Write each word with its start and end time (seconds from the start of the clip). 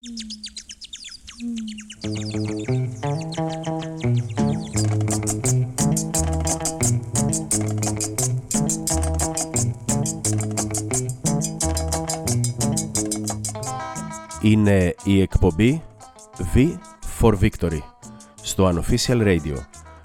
Είναι 0.00 0.14
η 15.04 15.20
εκπομπή 15.20 15.82
V 16.54 16.78
for 17.20 17.38
Victory 17.40 17.80
στο 18.42 18.72
Unofficial 18.74 19.06
Radio. 19.06 19.56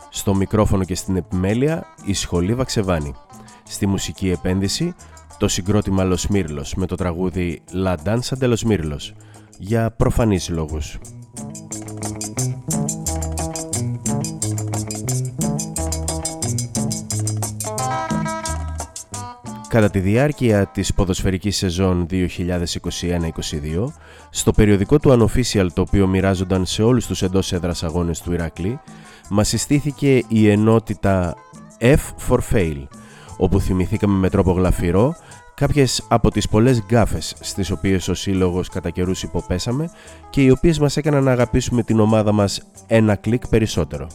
Στο 0.09 0.35
μικρόφωνο 0.35 0.83
και 0.83 0.95
στην 0.95 1.15
επιμέλεια 1.15 1.85
η 2.05 2.13
Σχολή 2.13 2.55
Βαξεβάνη. 2.55 3.15
Στη 3.63 3.87
μουσική 3.87 4.29
επένδυση 4.29 4.95
το 5.37 5.47
συγκρότημα 5.47 6.03
Los 6.03 6.35
Mirlos 6.35 6.71
με 6.75 6.85
το 6.85 6.95
τραγούδι 6.95 7.61
La 7.83 7.95
Danza 8.05 8.37
de 8.39 8.53
los 8.53 8.67
Mirlos 8.67 9.13
για 9.65 9.91
προφανείς 9.91 10.49
λόγους. 10.49 10.99
Κατά 19.67 19.89
τη 19.89 19.99
διάρκεια 19.99 20.65
της 20.65 20.93
ποδοσφαιρικής 20.93 21.57
σεζόν 21.57 22.07
2021-2022, 22.09 22.23
στο 24.29 24.51
περιοδικό 24.51 24.99
του 24.99 25.09
Unofficial 25.09 25.67
το 25.73 25.81
οποίο 25.81 26.07
μοιράζονταν 26.07 26.65
σε 26.65 26.83
όλους 26.83 27.07
τους 27.07 27.21
εντός 27.21 27.53
έδρας 27.53 27.83
αγώνες 27.83 28.21
του 28.21 28.33
Ηρακλή, 28.33 28.79
μας 29.29 29.47
συστήθηκε 29.47 30.23
η 30.27 30.49
ενότητα 30.49 31.35
F 31.79 32.29
for 32.29 32.39
Fail, 32.53 32.87
όπου 33.37 33.59
θυμηθήκαμε 33.59 34.17
με 34.17 34.29
τρόπο 34.29 34.51
γλαφυρό 34.51 35.15
κάποιες 35.55 36.05
από 36.07 36.29
τις 36.29 36.47
πολλές 36.47 36.83
γκάφες 36.85 37.35
στις 37.39 37.71
οποίες 37.71 38.07
ο 38.07 38.13
σύλλογος 38.13 38.69
κατά 38.69 38.89
καιρούς 38.89 39.23
υποπέσαμε 39.23 39.89
και 40.29 40.41
οι 40.41 40.49
οποίες 40.49 40.79
μας 40.79 40.97
έκαναν 40.97 41.23
να 41.23 41.31
αγαπήσουμε 41.31 41.83
την 41.83 41.99
ομάδα 41.99 42.31
μας 42.31 42.61
ένα 42.87 43.15
κλικ 43.15 43.47
περισσότερο. 43.47 44.07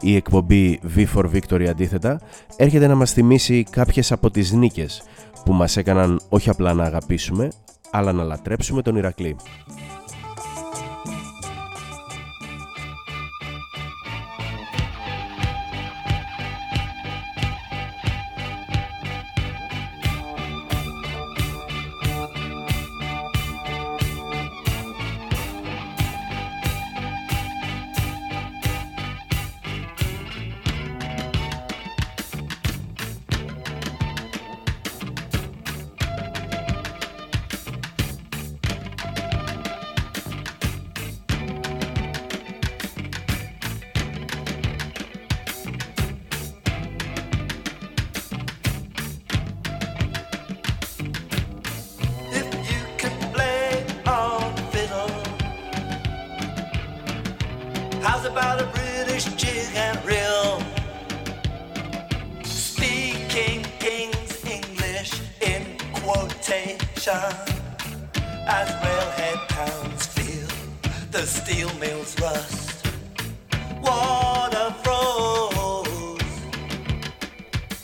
Η 0.00 0.16
εκπομπή 0.16 0.80
V 0.96 1.06
for 1.14 1.24
Victory 1.32 1.64
αντίθετα 1.64 2.20
έρχεται 2.56 2.86
να 2.86 2.94
μας 2.94 3.12
θυμίσει 3.12 3.64
κάποιες 3.70 4.12
από 4.12 4.30
τις 4.30 4.52
νίκες 4.52 5.02
που 5.44 5.52
μας 5.52 5.76
έκαναν 5.76 6.20
όχι 6.28 6.50
απλά 6.50 6.74
να 6.74 6.84
αγαπήσουμε 6.84 7.48
αλλά 7.90 8.12
να 8.12 8.22
λατρέψουμε 8.22 8.82
τον 8.82 8.96
Ηρακλή. 8.96 9.36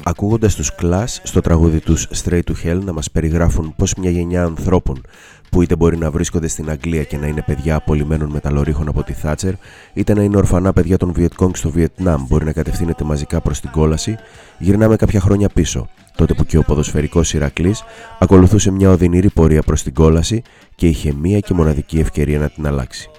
Ακούγοντας 0.02 0.54
τους 0.54 0.70
Clash 0.82 1.16
στο 1.22 1.40
τραγούδι 1.40 1.80
τους 1.80 2.08
Straight 2.22 2.42
to 2.42 2.52
Hell 2.64 2.80
να 2.84 2.92
μας 2.92 3.10
περιγράφουν 3.10 3.74
πως 3.76 3.94
μια 3.94 4.10
γενιά 4.10 4.42
ανθρώπων 4.44 5.00
που 5.50 5.62
είτε 5.62 5.76
μπορεί 5.76 5.96
να 5.96 6.10
βρίσκονται 6.10 6.48
στην 6.48 6.70
Αγγλία 6.70 7.02
και 7.02 7.16
να 7.16 7.26
είναι 7.26 7.42
παιδιά 7.46 7.74
απολυμμένων 7.74 8.30
μεταλλορίχων 8.30 8.88
από 8.88 9.02
τη 9.02 9.12
Θάτσερ, 9.12 9.52
είτε 9.92 10.14
να 10.14 10.22
είναι 10.22 10.36
ορφανά 10.36 10.72
παιδιά 10.72 10.96
των 10.96 11.12
Βιετκόγκ 11.12 11.54
στο 11.54 11.70
Βιετνάμ 11.70 12.24
μπορεί 12.28 12.44
να 12.44 12.52
κατευθύνεται 12.52 13.04
μαζικά 13.04 13.40
προς 13.40 13.60
την 13.60 13.70
κόλαση, 13.70 14.16
γυρνάμε 14.58 14.96
κάποια 14.96 15.20
χρόνια 15.20 15.48
πίσω, 15.48 15.88
τότε 16.16 16.34
που 16.34 16.44
και 16.44 16.58
ο 16.58 16.62
ποδοσφαιρικός 16.62 17.34
Ηρακλής 17.34 17.82
ακολουθούσε 18.18 18.70
μια 18.70 18.90
οδυνηρή 18.90 19.30
πορεία 19.30 19.62
προς 19.62 19.82
την 19.82 19.94
κόλαση 19.94 20.42
και 20.74 20.86
είχε 20.86 21.12
μία 21.12 21.38
και 21.38 21.54
μοναδική 21.54 21.98
ευκαιρία 21.98 22.38
να 22.38 22.48
την 22.48 22.66
αλλάξει. 22.66 23.10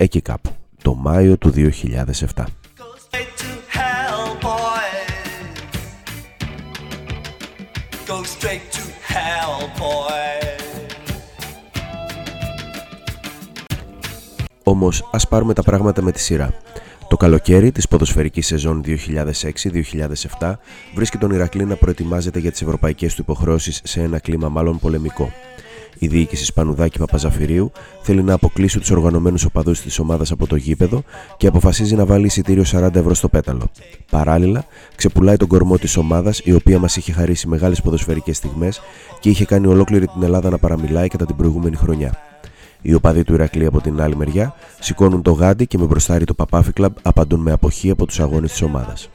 Εκεί 0.00 0.20
κάπου, 0.20 0.50
το 0.82 0.94
Μάιο 0.94 1.38
του 1.38 1.52
2007. 1.56 2.44
go 8.06 8.24
straight 8.36 8.64
to 8.76 8.82
hell, 9.12 9.58
boy. 9.80 10.38
Όμως 14.62 15.08
ας 15.12 15.28
πάρουμε 15.28 15.54
τα 15.54 15.62
πράγματα 15.62 16.02
με 16.02 16.12
τη 16.12 16.20
σειρά. 16.20 16.54
Το 17.08 17.16
καλοκαίρι 17.16 17.72
της 17.72 17.88
ποδοσφαιρικής 17.88 18.46
σεζόν 18.46 18.82
2006-2007 20.38 20.52
βρίσκει 20.94 21.18
τον 21.18 21.30
Ηρακλή 21.30 21.64
να 21.64 21.76
προετοιμάζεται 21.76 22.38
για 22.38 22.50
τις 22.50 22.62
ευρωπαϊκές 22.62 23.14
του 23.14 23.20
υποχρεώσεις 23.20 23.80
σε 23.84 24.02
ένα 24.02 24.18
κλίμα 24.18 24.48
μάλλον 24.48 24.78
πολεμικό. 24.78 25.32
Η 25.98 26.06
διοίκηση 26.06 26.44
Σπανουδάκη 26.44 26.98
Παπαζαφυρίου 26.98 27.72
θέλει 28.02 28.22
να 28.22 28.34
αποκλείσει 28.34 28.78
τους 28.78 28.90
οργανωμένους 28.90 29.44
οπαδούς 29.44 29.80
της 29.80 29.98
ομάδας 29.98 30.30
από 30.30 30.46
το 30.46 30.56
γήπεδο 30.56 31.02
και 31.36 31.46
αποφασίζει 31.46 31.94
να 31.94 32.06
βάλει 32.06 32.26
εισιτήριο 32.26 32.64
40 32.72 32.94
ευρώ 32.94 33.14
στο 33.14 33.28
πέταλο. 33.28 33.70
Παράλληλα, 34.10 34.64
ξεπουλάει 34.96 35.36
τον 35.36 35.48
κορμό 35.48 35.78
της 35.78 35.96
ομάδας, 35.96 36.40
η 36.44 36.52
οποία 36.52 36.78
μας 36.78 36.96
είχε 36.96 37.12
χαρίσει 37.12 37.48
μεγάλες 37.48 37.80
ποδοσφαιρικές 37.80 38.36
στιγμές 38.36 38.80
και 39.20 39.28
είχε 39.28 39.44
κάνει 39.44 39.66
ολόκληρη 39.66 40.06
την 40.06 40.22
Ελλάδα 40.22 40.50
να 40.50 40.58
παραμιλάει 40.58 41.08
κατά 41.08 41.26
την 41.26 41.36
προηγούμενη 41.36 41.76
χρονιά. 41.76 42.12
Οι 42.82 42.94
οπαδοί 42.94 43.24
του 43.24 43.34
Ηρακλή 43.34 43.66
από 43.66 43.80
την 43.80 44.00
άλλη 44.00 44.16
μεριά 44.16 44.54
σηκώνουν 44.80 45.22
το 45.22 45.32
γάντι 45.32 45.66
και 45.66 45.78
με 45.78 45.84
μπροστάρι 45.84 46.24
το 46.24 46.34
Παπάφι 46.34 46.72
Κλαμπ 46.72 46.92
απαντούν 47.02 47.40
με 47.40 47.52
αποχή 47.52 47.90
από 47.90 48.06
τους 48.06 48.20
αγώνες 48.20 48.50
της 48.50 48.62
ομάδας. 48.62 49.08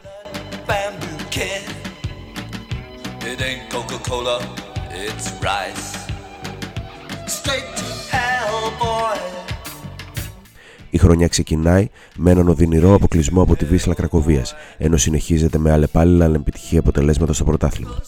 Η 10.94 10.98
χρονιά 10.98 11.28
ξεκινάει 11.28 11.90
με 12.16 12.32
έναν 12.32 12.48
οδυνηρό 12.48 12.94
αποκλεισμό 12.94 13.42
από 13.42 13.56
τη 13.56 13.66
Βίσλα 13.66 13.94
Κρακοβίας, 13.94 14.56
ενώ 14.78 14.98
συνεχίζεται 14.98 15.58
με 15.58 15.72
αλλεπάλληλα 15.72 16.26
ανεπιτυχή 16.26 16.78
αποτελέσματα 16.78 17.34
στο 17.34 17.44
πρωτάθλημα. 17.44 18.02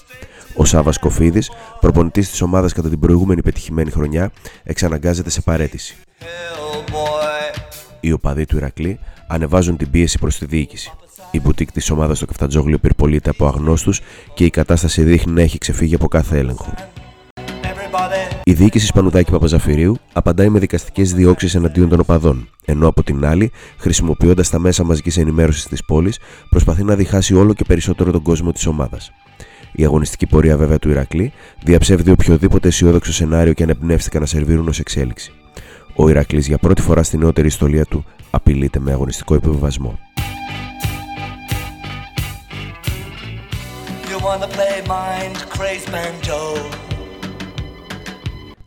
Ο 0.55 0.65
Σάβα 0.65 0.93
Κοφίδης, 0.99 1.51
προπονητής 1.79 2.29
της 2.29 2.41
ομάδας 2.41 2.73
κατά 2.73 2.89
την 2.89 2.99
προηγούμενη 2.99 3.41
πετυχημένη 3.41 3.91
χρονιά, 3.91 4.31
εξαναγκάζεται 4.63 5.29
σε 5.29 5.41
παρέτηση. 5.41 5.95
Οι 7.99 8.11
οπαδοί 8.11 8.45
του 8.45 8.57
Ηρακλή 8.57 8.99
ανεβάζουν 9.27 9.77
την 9.77 9.89
πίεση 9.89 10.19
προς 10.19 10.37
τη 10.37 10.45
διοίκηση. 10.45 10.91
Η 11.31 11.39
μπουτίκ 11.39 11.71
της 11.71 11.89
ομάδας 11.89 12.17
στο 12.17 12.25
Καφτατζόγλιο 12.25 12.77
πυρπολείται 12.77 13.29
από 13.29 13.47
αγνώστους 13.47 14.01
και 14.33 14.45
η 14.45 14.49
κατάσταση 14.49 15.03
δείχνει 15.03 15.33
να 15.33 15.41
έχει 15.41 15.57
ξεφύγει 15.57 15.95
από 15.95 16.07
κάθε 16.07 16.37
έλεγχο. 16.37 16.73
Η 18.47 18.53
διοίκηση 18.53 18.85
Σπανουδάκη 18.85 19.31
Παπαζαφυρίου 19.31 19.97
απαντάει 20.13 20.49
με 20.49 20.59
δικαστικές 20.59 21.13
διώξεις 21.13 21.55
εναντίον 21.55 21.89
των 21.89 21.99
οπαδών, 21.99 22.49
ενώ 22.65 22.87
από 22.87 23.03
την 23.03 23.25
άλλη, 23.25 23.51
χρησιμοποιώντας 23.77 24.49
τα 24.49 24.59
μέσα 24.59 24.83
μαζικής 24.83 25.17
ενημέρωσης 25.17 25.67
της 25.67 25.85
πόλης, 25.85 26.19
προσπαθεί 26.49 26.83
να 26.83 26.95
διχάσει 26.95 27.35
όλο 27.35 27.53
και 27.53 27.63
περισσότερο 27.63 28.11
τον 28.11 28.21
κόσμο 28.21 28.51
της 28.51 28.65
ομάδας. 28.65 29.11
Η 29.71 29.83
αγωνιστική 29.85 30.27
πορεία 30.27 30.57
βέβαια 30.57 30.79
του 30.79 30.89
Ηρακλή 30.89 31.31
διαψεύδει 31.63 32.11
οποιοδήποτε 32.11 32.67
αισιόδοξο 32.67 33.13
σενάριο 33.13 33.53
και 33.53 33.63
ανεπνεύστηκαν 33.63 34.21
να 34.21 34.27
σερβίρουν 34.27 34.67
ως 34.67 34.79
εξέλιξη. 34.79 35.31
Ο 35.95 36.09
Ηρακλής 36.09 36.47
για 36.47 36.57
πρώτη 36.57 36.81
φορά 36.81 37.03
στην 37.03 37.19
νεότερη 37.19 37.47
ιστορία 37.47 37.85
του 37.85 38.05
απειλείται 38.29 38.79
με 38.79 38.91
αγωνιστικό 38.91 39.35
επιβιβασμό. 39.35 39.99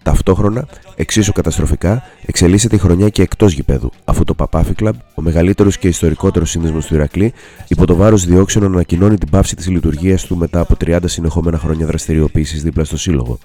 Ταυτόχρονα, 0.08 0.66
εξίσου 0.96 1.32
καταστροφικά, 1.32 2.02
εξελίσσεται 2.26 2.76
η 2.76 2.78
χρονιά 2.78 3.08
και 3.08 3.22
εκτός 3.22 3.52
γηπέδου, 3.52 3.90
αφού 4.04 4.24
το 4.24 4.34
Παπάφι 4.34 4.74
Κλαμπ, 4.74 4.94
ο 5.14 5.22
μεγαλύτερος 5.22 5.78
και 5.78 5.88
ιστορικότερο 5.88 6.44
σύνδεσμος 6.44 6.86
του 6.86 6.94
Ηρακλή, 6.94 7.32
υπό 7.68 7.86
το 7.86 7.94
βάρος 7.94 8.24
διώξεων 8.24 8.64
ανακοινώνει 8.64 9.18
την 9.18 9.30
πάυση 9.30 9.56
της 9.56 9.68
λειτουργίας 9.68 10.24
του 10.24 10.36
μετά 10.36 10.60
από 10.60 10.74
30 10.84 10.98
συνεχόμενα 11.04 11.58
χρόνια 11.58 11.86
δραστηριοποίησης 11.86 12.62
δίπλα 12.62 12.84
στο 12.84 12.96
Σύλλογο. 12.96 13.38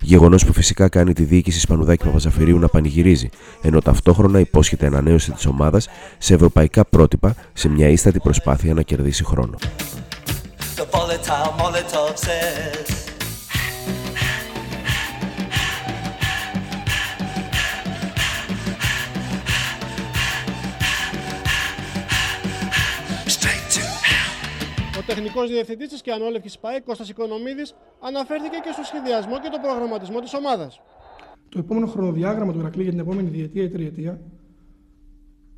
Γεγονός 0.00 0.44
που 0.44 0.52
φυσικά 0.52 0.88
κάνει 0.88 1.12
τη 1.12 1.22
διοίκηση 1.22 1.60
Σπανουδάκη 1.60 2.04
Παπαζαφυρίου 2.04 2.58
να 2.58 2.68
πανηγυρίζει, 2.68 3.28
ενώ 3.62 3.80
ταυτόχρονα 3.80 4.38
υπόσχεται 4.38 4.86
ανανέωση 4.86 5.32
της 5.32 5.46
ομάδας 5.46 5.88
σε 6.18 6.34
ευρωπαϊκά 6.34 6.84
πρότυπα 6.84 7.34
σε 7.52 7.68
μια 7.68 7.88
ίστατη 7.88 8.18
προσπάθεια 8.18 8.74
να 8.74 8.82
κερδίσει 8.82 9.24
χρόνο. 9.24 9.54
Τεχνικός 25.06 25.50
διευθυντής 25.50 25.88
της 25.88 26.00
Κιανόλευκη 26.00 26.58
ΠΑΕ, 26.60 26.80
Κώστας 26.80 27.08
Οικονομίδης, 27.08 27.74
αναφέρθηκε 28.00 28.58
και 28.64 28.72
στο 28.72 28.82
σχεδιασμό 28.82 29.40
και 29.40 29.48
τον 29.48 29.60
προγραμματισμό 29.60 30.20
της 30.20 30.34
ομάδας. 30.34 30.80
Το 31.48 31.58
επόμενο 31.58 31.86
χρονοδιάγραμμα 31.86 32.52
του 32.52 32.58
Ηρακλή 32.58 32.82
για 32.82 32.90
την 32.90 33.00
επόμενη 33.00 33.28
διετία 33.28 33.62
ή 33.62 33.68
τριετία 33.68 34.20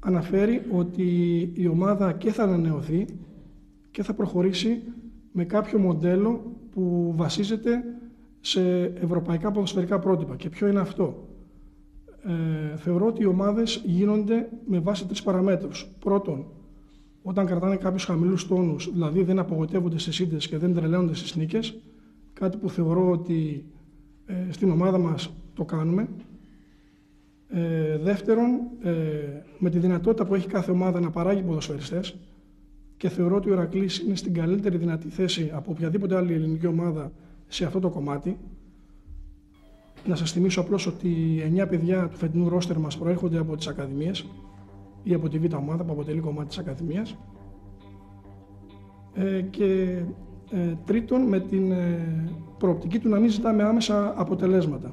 αναφέρει 0.00 0.62
ότι 0.73 1.06
η 1.55 1.67
ομάδα 1.67 2.12
και 2.12 2.33
θα 2.33 2.43
ανανεωθεί 2.43 3.06
και 3.91 4.03
θα 4.03 4.15
προχωρήσει 4.15 4.83
με 5.33 5.45
κάποιο 5.45 5.79
μοντέλο 5.79 6.56
που 6.71 7.12
βασίζεται 7.17 7.85
σε 8.41 8.85
ευρωπαϊκά 8.85 9.50
ποδοσφαιρικά 9.50 9.99
πρότυπα. 9.99 10.37
Και 10.37 10.49
ποιο 10.49 10.69
είναι 10.69 10.81
αυτό; 10.81 11.29
Ε, 12.23 12.77
θεωρώ 12.77 13.06
ότι 13.06 13.23
οι 13.23 13.27
ομάδες 13.27 13.83
γίνονται 13.85 14.49
με 14.67 14.79
βάση 14.79 15.06
τρεις 15.06 15.23
παραμέτρους. 15.23 15.91
Πρώτον, 15.99 16.47
όταν 17.23 17.47
κρατάνε 17.47 17.76
κάποιους 17.76 18.05
χαμηλούς 18.05 18.47
τόνους, 18.47 18.93
δηλαδή 18.93 19.23
δεν 19.23 19.38
απογοητεύονται 19.38 19.99
στι 19.99 20.23
ήττε 20.23 20.37
και 20.37 20.59
δεν 20.59 20.75
τρελαίνονται 20.75 21.15
στις 21.15 21.37
νίκες, 21.37 21.79
κάτι 22.32 22.56
που 22.56 22.70
θεωρώ 22.70 23.11
ότι 23.11 23.65
ε, 24.26 24.53
στην 24.53 24.70
ομάδα 24.70 24.99
μας 24.99 25.32
το 25.55 25.65
κάνουμε. 25.65 26.09
Ε, 27.49 27.99
δεύτερον, 27.99 28.61
ε, 28.82 28.93
με 29.59 29.70
τη 29.70 29.79
δυνατότητα 29.79 30.26
που 30.26 30.35
έχει 30.35 30.47
κάθε 30.49 30.70
ομάδα 30.70 31.00
να 31.00 31.11
παράγει 31.11 31.43
ποδοσφαιριστές 31.43 32.17
και 32.97 33.09
θεωρώ 33.09 33.37
ότι 33.37 33.50
ο 33.50 33.53
Ηρακλής 33.53 33.99
είναι 33.99 34.17
στην 34.17 34.35
καλύτερη 34.35 34.76
δυνατή 34.76 35.09
θέση 35.09 35.50
από 35.55 35.71
οποιαδήποτε 35.71 36.17
άλλη 36.17 36.32
ελληνική 36.32 36.67
ομάδα 36.67 37.12
σε 37.47 37.64
αυτό 37.64 37.81
το 37.81 37.91
κομμάτι. 37.91 38.38
Να 40.06 40.14
σας 40.14 40.32
θυμίσω 40.32 40.61
απλώς 40.61 40.87
ότι 40.87 41.09
οι 41.09 41.53
9 41.56 41.69
παιδιά 41.69 42.09
του 42.09 42.17
φετινού 42.17 42.49
ρόστερ 42.49 42.79
μας 42.79 42.99
προέρχονται 42.99 43.38
από 43.38 43.56
τις 43.56 43.67
ακαδημίες 43.67 44.26
ή 45.09 45.15
από 45.15 45.29
τη 45.29 45.39
β' 45.39 45.55
ομάδα 45.55 45.85
που 45.85 45.93
αποτελεί 45.93 46.21
κομμάτι 46.21 46.49
της 46.49 46.59
Ακαδημίας 46.59 47.17
ε, 49.15 49.41
και 49.41 50.03
ε, 50.51 50.75
τρίτον 50.85 51.23
με 51.23 51.41
την 51.41 51.73
ε, 51.73 52.33
προοπτική 52.59 52.99
του 52.99 53.09
να 53.09 53.19
μην 53.19 53.31
ζητάμε 53.31 53.63
άμεσα 53.63 54.15
αποτελέσματα. 54.17 54.91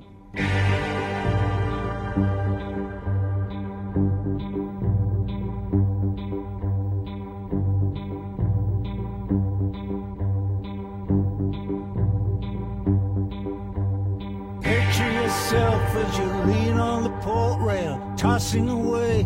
as 16.08 16.18
you 16.20 16.30
lean 16.50 16.78
on 16.92 17.04
the 17.08 17.14
port 17.26 17.58
rail, 17.70 17.96
tossing 18.18 18.68
away 18.70 19.26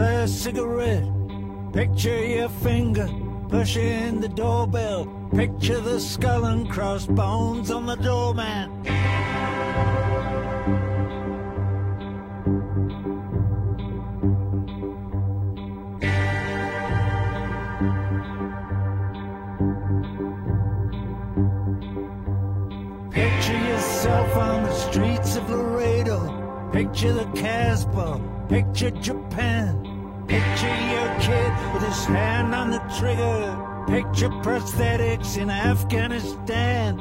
last 0.00 0.42
cigarette. 0.42 1.04
Picture 1.72 2.24
your 2.24 2.48
finger 2.48 3.08
pushing 3.48 4.20
the 4.20 4.28
doorbell. 4.28 5.04
Picture 5.34 5.80
the 5.80 6.00
skull 6.00 6.44
and 6.46 6.70
crossbones 6.70 7.70
on 7.70 7.84
the 7.86 7.96
doorman. 7.96 8.70
Picture 23.12 23.58
yourself 23.70 24.36
on 24.36 24.62
the 24.62 24.72
streets 24.72 25.36
of 25.36 25.50
Laredo. 25.50 26.70
Picture 26.72 27.12
the 27.12 27.26
Casbah. 27.34 28.20
Picture 28.48 28.90
Japan. 28.90 29.89
Picture 30.30 30.68
your 30.68 31.08
kid 31.18 31.52
with 31.74 31.82
his 31.82 32.04
hand 32.04 32.54
on 32.54 32.70
the 32.70 32.78
trigger. 33.00 33.58
Picture 33.88 34.28
prosthetics 34.28 35.36
in 35.36 35.50
Afghanistan. 35.50 36.98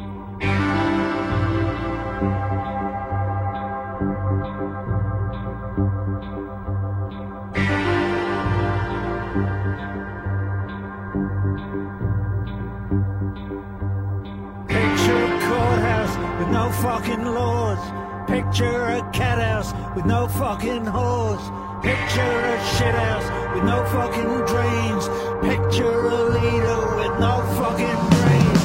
Picture 14.68 15.24
a 15.24 15.40
courthouse 15.48 16.40
with 16.40 16.50
no 16.50 16.72
fucking 16.82 17.26
laws. 17.26 17.59
Picture 18.40 18.84
a 19.00 19.02
cat 19.20 19.40
house 19.50 19.72
with 19.96 20.06
no 20.16 20.22
fucking 20.42 20.86
hose. 20.98 21.46
Picture 21.90 22.36
a 22.54 22.58
shithouse 22.74 23.28
with 23.54 23.66
no 23.72 23.78
fucking 23.94 24.34
drains. 24.52 25.06
Picture 25.50 26.00
a 26.20 26.22
leader 26.38 26.82
with 27.00 27.14
no 27.26 27.34
fucking 27.58 28.02
brains. 28.16 28.64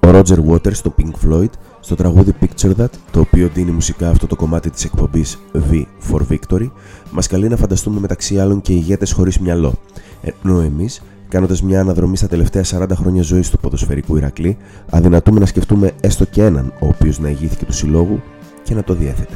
Ο 0.00 0.08
Roger 0.10 0.38
Waters 0.50 0.72
στο 0.72 0.94
Pink 0.98 1.26
Floyd 1.26 1.50
στο 1.80 1.94
τραγούδι 1.94 2.34
Picture 2.40 2.74
That, 2.76 2.90
το 3.10 3.20
οποίο 3.20 3.48
δίνει 3.54 3.70
μουσικά 3.70 4.08
αυτό 4.08 4.26
το 4.26 4.36
κομμάτι 4.36 4.70
της 4.70 4.84
εκπομπής 4.84 5.38
V 5.70 5.82
for 6.10 6.20
Victory, 6.30 6.70
μας 7.10 7.26
καλεί 7.26 7.48
να 7.48 7.56
φανταστούμε 7.56 8.00
μεταξύ 8.00 8.38
άλλων 8.38 8.60
και 8.60 8.72
ηγέτες 8.72 9.12
χωρίς 9.12 9.38
μυαλό, 9.38 9.72
ενώ 10.22 10.60
εμείς 10.60 11.02
κάνοντας 11.32 11.62
μια 11.62 11.80
αναδρομή 11.80 12.16
στα 12.16 12.28
τελευταία 12.28 12.64
40 12.64 12.86
χρόνια 12.94 13.22
ζωής 13.22 13.50
του 13.50 13.58
ποδοσφαιρικού 13.58 14.16
Ηρακλή, 14.16 14.56
αδυνατούμε 14.90 15.40
να 15.40 15.46
σκεφτούμε 15.46 15.92
έστω 16.00 16.24
και 16.24 16.42
έναν 16.42 16.72
ο 16.80 16.86
οποίος 16.86 17.18
να 17.18 17.28
ηγήθηκε 17.28 17.64
του 17.64 17.72
συλλόγου 17.72 18.22
και 18.62 18.74
να 18.74 18.84
το 18.84 18.94
διέθετε. 18.94 19.34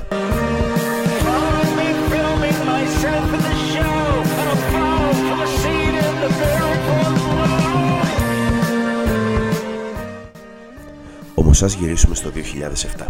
Όμως, 11.35 11.63
ας 11.63 11.75
γυρίσουμε 11.75 12.15
στο 12.15 12.31
2007. 12.31 13.07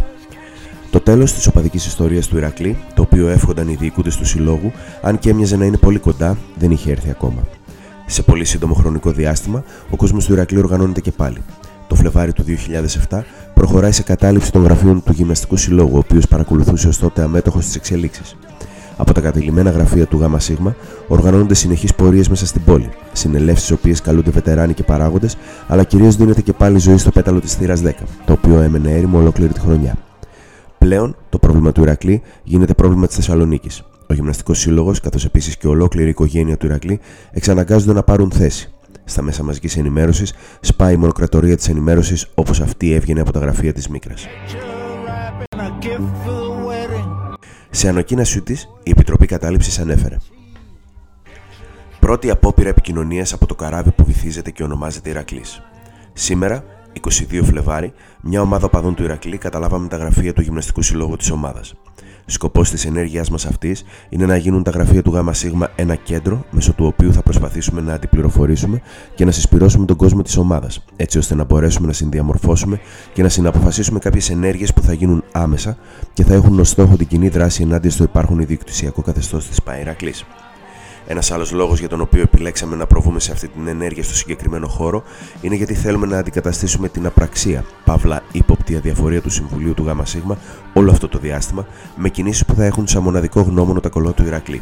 Το 0.91 0.99
τέλος 0.99 1.33
της 1.33 1.47
οπαδικής 1.47 1.85
ιστορίας 1.85 2.27
του 2.27 2.37
Ηρακλή, 2.37 2.77
το 2.95 3.01
οποίο 3.01 3.27
εύχονταν 3.27 3.67
οι 3.67 3.75
διοικούντε 3.75 4.09
του 4.09 4.25
συλλόγου, 4.25 4.71
αν 5.01 5.19
και 5.19 5.29
έμοιαζε 5.29 5.57
να 5.57 5.65
είναι 5.65 5.77
πολύ 5.77 5.99
κοντά, 5.99 6.37
δεν 6.57 6.71
είχε 6.71 6.91
έρθει 6.91 7.09
ακόμα. 7.09 7.47
Σε 8.09 8.21
πολύ 8.21 8.45
σύντομο 8.45 8.73
χρονικό 8.73 9.11
διάστημα, 9.11 9.63
ο 9.89 9.95
κόσμος 9.95 10.25
του 10.25 10.33
Ηρακλείου 10.33 10.61
οργανώνεται 10.63 11.01
και 11.01 11.11
πάλι. 11.11 11.41
Το 11.87 11.95
Φλεβάρι 11.95 12.33
του 12.33 12.43
2007 13.09 13.19
προχωράει 13.53 13.91
σε 13.91 14.03
κατάληψη 14.03 14.51
των 14.51 14.63
γραφείων 14.63 15.03
του 15.03 15.11
Γυμναστικού 15.11 15.57
Συλλόγου, 15.57 15.95
ο 15.95 15.97
οποίος 15.97 16.27
παρακολουθούσε 16.27 16.87
ως 16.87 16.97
τότε 16.97 17.21
αμέτωχος 17.21 17.65
στι 17.65 17.73
εξελίξεις. 17.77 18.35
Από 18.97 19.13
τα 19.13 19.21
κατελημένα 19.21 19.69
γραφεία 19.69 20.05
του 20.05 20.17
ΓΣ 20.17 20.51
οργανώνονται 21.07 21.53
συνεχείς 21.53 21.95
πορείες 21.95 22.29
μέσα 22.29 22.45
στην 22.45 22.63
πόλη, 22.63 22.89
συνελεύσεις 23.13 23.65
στι 23.65 23.73
οποίες 23.73 24.01
καλούνται 24.01 24.31
βετεράνοι 24.31 24.73
και 24.73 24.83
παράγοντες, 24.83 25.37
αλλά 25.67 25.83
κυρίως 25.83 26.15
δίνεται 26.15 26.41
και 26.41 26.53
πάλι 26.53 26.79
ζωή 26.79 26.97
στο 26.97 27.11
πέταλο 27.11 27.39
της 27.39 27.53
θύρας 27.53 27.81
10, 27.81 27.91
το 28.25 28.33
οποίο 28.33 28.61
έμενε 28.61 28.91
έρημο 28.91 29.17
ολόκληρη 29.17 29.53
τη 29.53 29.59
χρονιά. 29.59 29.95
Πλέον, 30.77 31.15
το 31.29 31.39
πρόβλημα 31.39 31.71
του 31.71 31.81
Ηρακλή 31.81 32.21
γίνεται 32.43 32.73
πρόβλημα 32.73 33.07
της 33.07 33.15
Θεσσαλονίκης. 33.15 33.83
Ο 34.09 34.13
Γυμναστικός 34.13 34.59
Σύλλογος, 34.59 34.99
καθώς 34.99 35.25
επίσης 35.25 35.57
και 35.57 35.67
ολόκληρη 35.67 36.07
η 36.07 36.09
οικογένεια 36.09 36.57
του 36.57 36.65
Ηρακλή, 36.65 36.99
εξαναγκάζονται 37.31 37.93
να 37.93 38.03
πάρουν 38.03 38.31
θέση. 38.31 38.71
Στα 39.03 39.21
μέσα 39.21 39.43
μαζικής 39.43 39.77
ενημέρωσης 39.77 40.33
σπάει 40.59 40.93
η 40.93 40.97
μονοκρατορία 40.97 41.55
της 41.55 41.69
ενημέρωσης 41.69 42.27
όπως 42.35 42.61
αυτή 42.61 42.93
έβγαινε 42.93 43.21
από 43.21 43.31
τα 43.31 43.39
γραφεία 43.39 43.73
της 43.73 43.87
Μίκρας. 43.87 44.27
Σε 47.69 47.87
ανακοίνωσή 47.89 48.41
της, 48.41 48.67
η 48.83 48.89
Επιτροπή 48.89 49.25
Κατάληψης 49.25 49.79
ανέφερε. 49.79 50.17
Πρώτη 51.99 52.29
απόπειρα 52.29 52.69
επικοινωνίας 52.69 53.33
από 53.33 53.45
το 53.45 53.55
καράβι 53.55 53.91
που 53.91 54.05
βυθίζεται 54.05 54.51
και 54.51 54.63
ονομάζεται 54.63 55.09
Ηρακλής. 55.09 55.61
Σήμερα, 56.13 56.63
22 56.93 57.43
Φλεβάρι, 57.43 57.93
μια 58.21 58.41
ομάδα 58.41 58.69
παδών 58.69 58.95
του 58.95 59.03
Ηρακλή 59.03 59.37
καταλάβαμε 59.37 59.87
τα 59.87 59.97
γραφεία 59.97 60.33
του 60.33 60.41
Γυμναστικού 60.41 60.81
Συλλόγου 60.81 61.15
της 61.15 61.31
ομάδας. 61.31 61.75
Σκοπός 62.29 62.69
της 62.69 62.85
ενέργειάς 62.85 63.29
μας 63.29 63.45
αυτής 63.45 63.83
είναι 64.09 64.25
να 64.25 64.37
γίνουν 64.37 64.63
τα 64.63 64.71
γραφεία 64.71 65.01
του 65.01 65.11
ΓΣ 65.29 65.45
ένα 65.75 65.95
κέντρο 65.95 66.45
μέσω 66.51 66.73
του 66.73 66.85
οποίου 66.85 67.13
θα 67.13 67.21
προσπαθήσουμε 67.21 67.81
να 67.81 67.93
αντιπληροφορήσουμε 67.93 68.81
και 69.15 69.25
να 69.25 69.31
συσπηρώσουμε 69.31 69.85
τον 69.85 69.95
κόσμο 69.95 70.21
της 70.21 70.37
ομάδας, 70.37 70.85
έτσι 70.95 71.17
ώστε 71.17 71.35
να 71.35 71.43
μπορέσουμε 71.43 71.87
να 71.87 71.93
συνδιαμορφώσουμε 71.93 72.79
και 73.13 73.21
να 73.21 73.29
συναποφασίσουμε 73.29 73.99
κάποιες 73.99 74.29
ενέργειες 74.29 74.73
που 74.73 74.81
θα 74.81 74.93
γίνουν 74.93 75.23
άμεσα 75.31 75.77
και 76.13 76.23
θα 76.23 76.33
έχουν 76.33 76.59
ως 76.59 76.69
στόχο 76.69 76.97
την 76.97 77.07
κοινή 77.07 77.29
δράση 77.29 77.63
ενάντια 77.63 77.91
στο 77.91 78.03
υπάρχον 78.03 78.39
ιδιοκτησιακό 78.39 79.01
καθεστώς 79.01 79.47
της 79.47 79.61
Παϊρακλή. 79.61 80.13
Ένας 81.09 81.31
άλλος 81.31 81.51
λόγος 81.51 81.79
για 81.79 81.89
τον 81.89 82.01
οποίο 82.01 82.21
επιλέξαμε 82.21 82.75
να 82.75 82.85
προβούμε 82.85 83.19
σε 83.19 83.31
αυτή 83.31 83.47
την 83.47 83.67
ενέργεια 83.67 84.03
στο 84.03 84.13
συγκεκριμένο 84.15 84.67
χώρο 84.67 85.03
είναι 85.41 85.55
γιατί 85.55 85.73
θέλουμε 85.73 86.07
να 86.07 86.17
αντικαταστήσουμε 86.17 86.89
την 86.89 87.05
απραξία, 87.05 87.63
παύλα 87.85 88.23
ύποπτη 88.31 88.75
αδιαφορία 88.75 89.21
του 89.21 89.29
Συμβουλίου 89.29 89.73
του 89.73 89.85
ΓΣ 90.01 90.17
όλο 90.73 90.91
αυτό 90.91 91.07
το 91.07 91.17
διάστημα 91.19 91.67
με 91.95 92.09
κινήσεις 92.09 92.45
που 92.45 92.53
θα 92.53 92.65
έχουν 92.65 92.87
σαν 92.87 93.03
μοναδικό 93.03 93.41
γνώμονο 93.41 93.79
τα 93.79 93.89
κολό 93.89 94.11
του 94.11 94.23
Ηρακλή. 94.25 94.61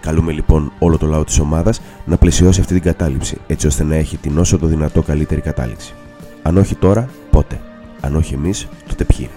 Καλούμε 0.00 0.32
λοιπόν 0.32 0.72
όλο 0.78 0.98
το 0.98 1.06
λαό 1.06 1.24
της 1.24 1.38
ομάδας 1.38 1.80
να 2.04 2.16
πλαισιώσει 2.16 2.60
αυτή 2.60 2.74
την 2.74 2.82
κατάληψη, 2.82 3.38
έτσι 3.46 3.66
ώστε 3.66 3.84
να 3.84 3.94
έχει 3.94 4.16
την 4.16 4.38
όσο 4.38 4.58
το 4.58 4.66
δυνατό 4.66 5.02
καλύτερη 5.02 5.40
κατάληξη. 5.40 5.94
Αν 6.42 6.56
όχι 6.56 6.74
τώρα, 6.74 7.08
πότε. 7.30 7.60
Αν 8.00 8.16
όχι 8.16 8.34
εμείς, 8.34 8.68
τότε 8.88 9.04
ποιοι. 9.04 9.30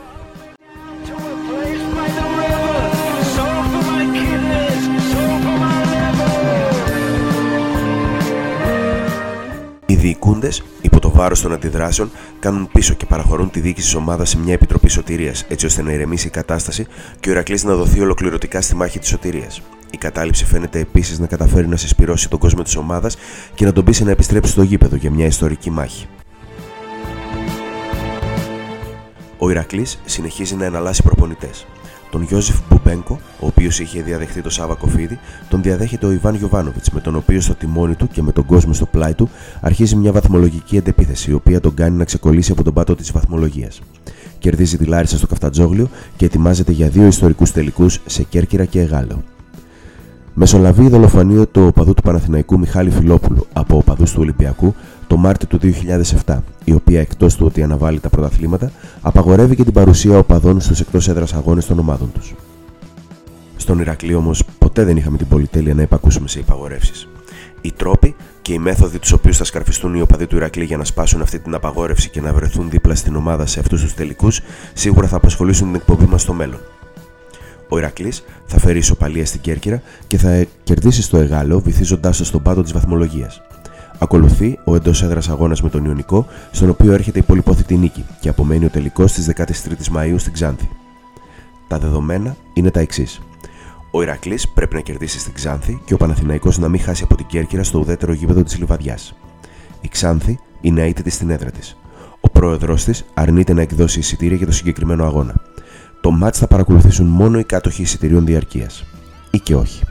Διοικούντες, 10.08 10.64
υπό 10.82 11.00
το 11.00 11.10
βάρος 11.10 11.42
των 11.42 11.54
αντιδράσεων, 11.54 12.12
κάνουν 12.40 12.70
πίσω 12.72 12.94
και 12.94 13.06
παραχωρούν 13.06 13.50
τη 13.50 13.60
διοίκηση 13.60 13.86
της 13.86 13.96
ομάδας 13.96 14.30
σε 14.30 14.38
μια 14.38 14.54
επιτροπή 14.54 14.90
σωτηρίας, 14.90 15.46
έτσι 15.48 15.66
ώστε 15.66 15.82
να 15.82 15.92
ηρεμήσει 15.92 16.28
η 16.28 16.30
κατάσταση 16.30 16.86
και 17.20 17.30
ο 17.30 17.32
Ηρακλής 17.32 17.64
να 17.64 17.76
δοθεί 17.76 18.02
ολοκληρωτικά 18.02 18.62
στη 18.62 18.76
μάχη 18.76 19.00
της 19.00 19.10
σωτηρίας. 19.10 19.62
Η 19.92 19.98
κατάληψη 19.98 20.46
φαίνεται 20.46 20.80
επίσης 20.80 21.20
να 21.20 21.28
καταφέρει 21.28 21.68
να 21.68 21.76
συσπηρώσει 21.76 22.30
τον 22.30 22.40
κόσμο 22.40 22.64
της 22.64 22.76
ομάδας 22.76 23.18
και 23.56 23.66
να 23.66 23.74
τον 23.74 23.84
πείσει 23.84 24.04
να 24.04 24.12
επιστρέψει 24.12 24.52
στο 24.52 24.62
γήπεδο 24.62 24.96
για 24.96 25.12
μια 25.12 25.26
ιστορική 25.26 25.70
μάχη. 25.70 26.08
Ο 29.38 29.50
Ηρακλής 29.50 30.00
συνεχίζει 30.06 30.56
να 30.56 30.66
εναλλάσσει 30.66 31.04
προπονητές. 31.04 31.66
Τον 32.12 32.22
Γιώζεφ 32.22 32.58
Μπουμπένκο, 32.70 33.20
ο 33.40 33.46
οποίος 33.46 33.80
είχε 33.80 34.02
διαδεχθεί 34.02 34.42
το 34.42 34.50
Σάβα 34.50 34.76
Κοφίδη, 34.76 35.20
τον 35.50 35.62
διαδέχεται 35.62 36.06
ο 36.06 36.12
Ιβάν 36.12 36.36
Γιοβάνοβιτ, 36.36 36.86
με 36.92 37.02
τον 37.02 37.16
οποίο 37.16 37.42
στο 37.42 37.56
τιμόνι 37.56 37.96
του 37.96 38.08
και 38.08 38.22
με 38.22 38.32
τον 38.32 38.46
κόσμο 38.46 38.74
στο 38.74 38.86
πλάι 38.86 39.14
του 39.14 39.30
αρχίζει 39.62 39.96
μια 39.96 40.12
βαθμολογική 40.12 40.78
αντεπίθεση, 40.78 41.30
η 41.32 41.34
οποία 41.34 41.60
τον 41.60 41.74
κάνει 41.74 41.98
να 41.98 42.04
ξεκολλήσει 42.04 42.52
από 42.52 42.64
τον 42.64 42.74
πάτο 42.74 42.96
της 42.96 43.12
βαθμολογίας. 43.12 43.82
Κερδίζει 44.40 44.78
τη 44.78 44.86
Λάρισα 44.86 45.18
στο 45.18 45.28
Καφτατζόγλιο 45.28 45.90
και 46.18 46.26
ετοιμάζεται 46.26 46.72
για 46.72 46.90
δύο 46.90 47.06
ιστορικούς 47.06 47.52
τελικούς 47.52 48.00
σε 48.06 48.24
Κέρκυρα 48.24 48.66
και 48.66 48.80
Εγάλεο. 48.80 49.24
Μεσολαβεί 50.40 50.84
η 50.84 50.90
δολοφονία 50.90 51.48
του 51.48 51.64
οπαδού 51.64 51.94
του 51.94 52.02
Παναθηναϊκού 52.02 52.60
Μιχάλη 52.60 52.90
Φιλόπουλου 52.90 53.48
από 53.54 53.78
οπαδούς 53.78 54.12
του 54.12 54.18
Ολυμπιακού 54.22 54.76
το 55.08 55.18
Μάρτιο 55.18 55.48
του 55.48 55.60
2007, 56.26 56.38
η 56.64 56.74
οποία 56.74 57.00
εκτός 57.00 57.36
του 57.36 57.46
ότι 57.46 57.64
αναβάλει 57.64 58.00
τα 58.00 58.10
πρωταθλήματα, 58.10 58.72
απαγορεύει 59.02 59.56
και 59.56 59.64
την 59.64 59.74
παρουσία 59.74 60.18
οπαδών 60.18 60.62
στους 60.62 60.80
εκτός 60.80 61.08
έδρας 61.08 61.34
αγώνες 61.34 61.66
των 61.66 61.80
ομάδων 61.80 62.12
τους. 62.12 62.36
Στον 63.56 63.80
Ηρακλή 63.80 64.14
όμως 64.14 64.44
ποτέ 64.60 64.84
δεν 64.84 64.98
είχαμε 64.98 65.18
την 65.18 65.28
πολυτέλεια 65.28 65.74
να 65.74 65.82
υπακούσουμε 65.82 66.28
σε 66.28 66.40
υπαγορεύσεις. 66.40 67.08
Οι 67.62 67.72
τρόποι 67.72 68.16
και 68.42 68.54
οι 68.54 68.60
μέθοδοι 68.60 69.00
τους 69.00 69.12
οποίους 69.12 69.38
θα 69.38 69.44
σκαρφιστούν 69.44 69.96
οι 69.96 70.02
οπαδοί 70.02 70.28
του 70.28 70.36
Ηρακλή 70.36 70.64
για 70.64 70.78
να 70.78 70.84
σπάσουν 70.84 71.22
αυτή 71.22 71.40
την 71.40 71.54
απαγόρευση 71.54 72.10
και 72.10 72.22
να 72.22 72.34
βρεθούν 72.34 72.70
δίπλα 72.70 72.96
στην 72.96 73.16
ομάδα 73.16 73.46
σε 73.46 73.60
αυτούς 73.60 73.82
τους 73.82 73.94
τελικούς 73.94 74.42
σίγουρα 74.74 75.08
θα 75.08 75.16
απασχολήσουν 75.16 75.68
την 75.68 75.76
εκπομπή 75.76 76.06
μας 76.06 76.22
στο 76.22 76.34
μέλλον. 76.34 76.60
Ο 77.70 77.78
Ηρακλής 77.78 78.24
θα 78.46 78.60
φέρει 78.60 78.78
ισοπαλία 78.78 79.26
στην 79.26 79.42
Κέρκυρα 79.42 79.82
και 80.08 80.18
θα 80.18 80.46
κερδίσει 80.64 81.02
στο 81.02 81.18
Εγάλεο 81.18 81.60
βυθίζοντάς 81.60 82.18
το 82.18 82.26
στον 82.26 82.42
πάτο 82.42 82.64
της 82.64 82.74
βαθμολογίας. 82.74 83.42
Ακολουθεί 84.00 84.60
ο 84.64 84.76
εντός 84.76 85.04
έδρας 85.04 85.30
αγώνας 85.30 85.62
με 85.62 85.70
τον 85.70 85.86
Ιωνικό, 85.86 86.28
στον 86.52 86.70
οποίο 86.70 86.94
έρχεται 86.94 87.20
η 87.20 87.22
πολυπόθητη 87.22 87.78
νίκη 87.78 88.06
και 88.20 88.30
απομένει 88.30 88.66
ο 88.66 88.70
τελικός 88.70 89.12
στι 89.12 89.22
13 89.22 89.88
Μαου 89.92 90.20
στην 90.20 90.34
Ξάνθη. 90.34 90.70
Τα 91.68 91.80
δεδομένα 91.80 92.36
είναι 92.54 92.72
τα 92.72 92.80
εξής. 92.80 93.22
Ο 93.92 94.02
Ηρακλής 94.02 94.48
πρέπει 94.48 94.76
να 94.76 94.82
κερδίσει 94.82 95.20
στην 95.20 95.34
Ξάνθη 95.34 95.82
και 95.86 95.94
ο 95.94 95.98
Παναθηναϊκός 95.98 96.58
να 96.58 96.68
μην 96.68 96.80
χάσει 96.80 97.04
από 97.04 97.16
την 97.16 97.26
Κέρκυρα 97.26 97.64
στο 97.64 97.80
ουδέτερο 97.80 98.14
γήπεδο 98.14 98.44
της 98.44 98.58
Λιβαδιάς. 98.58 99.16
Η 99.82 99.88
Ξάνθη 99.88 100.40
είναι 100.62 100.82
αίτητη 100.82 101.10
στην 101.10 101.30
έδρα 101.30 101.52
της. 101.52 101.78
Ο 102.20 102.30
πρόεδρός 102.30 102.84
της 102.84 103.06
αρνείται 103.14 103.54
να 103.54 103.62
εκδώσει 103.62 104.00
εισιτήρια 104.00 104.38
για 104.38 104.46
το 104.46 104.52
συγκεκριμένο 104.52 105.06
αγώνα. 105.06 105.42
Το 106.02 106.12
μάτς 106.12 106.38
θα 106.38 106.48
παρακολουθήσουν 106.48 107.06
μόνο 107.06 107.40
οι 107.40 107.44
κάτοχοι 107.44 107.82
εισιτηρίων 107.82 108.26
διαρκείας. 108.26 108.84
Ή 109.32 109.40
και 109.40 109.56
όχι. 109.56 109.84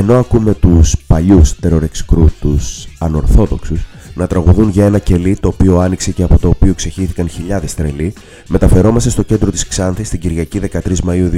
Ενώ 0.00 0.18
ακούμε 0.18 0.54
τους 0.54 0.96
παλιούς 1.06 1.54
terror 1.62 1.82
crew, 1.82 2.26
τους 2.40 2.86
ανορθόδοξους, 2.98 3.80
να 4.14 4.26
τραγουδούν 4.26 4.68
για 4.68 4.84
ένα 4.84 4.98
κελί 4.98 5.36
το 5.36 5.48
οποίο 5.48 5.78
άνοιξε 5.78 6.10
και 6.10 6.22
από 6.22 6.38
το 6.38 6.48
οποίο 6.48 6.74
ξεχύθηκαν 6.74 7.28
χιλιάδες 7.28 7.74
τρελοί, 7.74 8.12
μεταφερόμαστε 8.48 9.10
στο 9.10 9.22
κέντρο 9.22 9.50
της 9.50 9.66
Ξάνθης 9.66 10.08
την 10.08 10.20
Κυριακή 10.20 10.60
13 10.72 10.78
Μαΐου 11.06 11.30